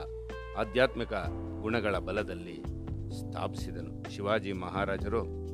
[0.58, 1.12] ಆಧ್ಯಾತ್ಮಿಕ
[1.60, 2.62] ಗುಣಗಳ ಬಲದಲ್ಲಿ
[3.18, 4.14] ಸ್ಥಾಪಿಸಿದನು.
[4.14, 5.46] ಶಿವಾಜಿ ಮಹಾರಾಜರು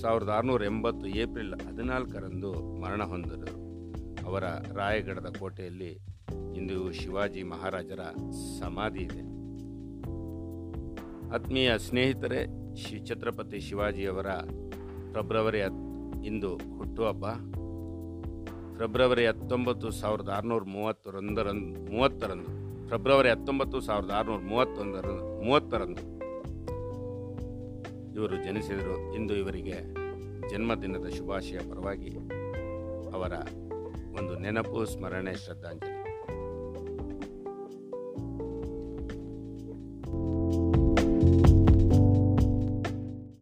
[0.00, 3.66] ಸಾವಿರದ ಆರುನೂರ ಎಂಬತ್ತು ಏಪ್ರಿಲ್ ಹದಿನಾಲ್ಕರಂದು ಮರಣ ಹೊಂದಿದರು.
[4.26, 4.44] ಅವರ
[4.74, 5.98] ರಾಯಗಢದ ಕೋಟೆಯಲ್ಲಿ
[6.56, 8.00] ಇಂದು ಶಿವಾಜಿ ಮಹಾರಾಜರ
[8.60, 9.36] ಸಮಾಧಿ ಇದೆ.
[11.34, 14.26] ಆತ್ಮೀಯ ಸ್ನೇಹಿತರೆ ಶಿ ಛತ್ರಪತಿ ಶಿವಾಜಿಯವರ
[15.12, 17.26] ಫೆಬ್ರವರಿ ಹತ್ ಇಂದು ಹುಟ್ಟುಹಬ್ಬ.
[18.78, 25.06] ಫೆಬ್ರವರಿ ಹತ್ತೊಂಬತ್ತು ಸಾವಿರದ ಆರುನೂರ ಮೂವತ್ತರಂದರಂದು, ಮೂವತ್ತರಂದು ಫೆಬ್ರವರಿ ಹತ್ತೊಂಬತ್ತು ಸಾವಿರದ ಆರುನೂರ ಮೂವತ್ತೊಂದರ
[25.44, 26.02] ಮೂವತ್ತರಂದು
[28.14, 29.14] ಇವರು ಜನಿಸಿದರು.
[29.14, 29.76] ಇಂದು ಇವರಿಗೆ
[30.48, 32.10] ಜನ್ಮದಿನದ ಶುಭಾಶಯ ಪರವಾಗಿ
[33.12, 33.32] ಅವರ
[34.18, 35.95] ಒಂದು ನೆನಪು, ಸ್ಮರಣೆ, ಶ್ರದ್ಧಾಂಜಲಿ.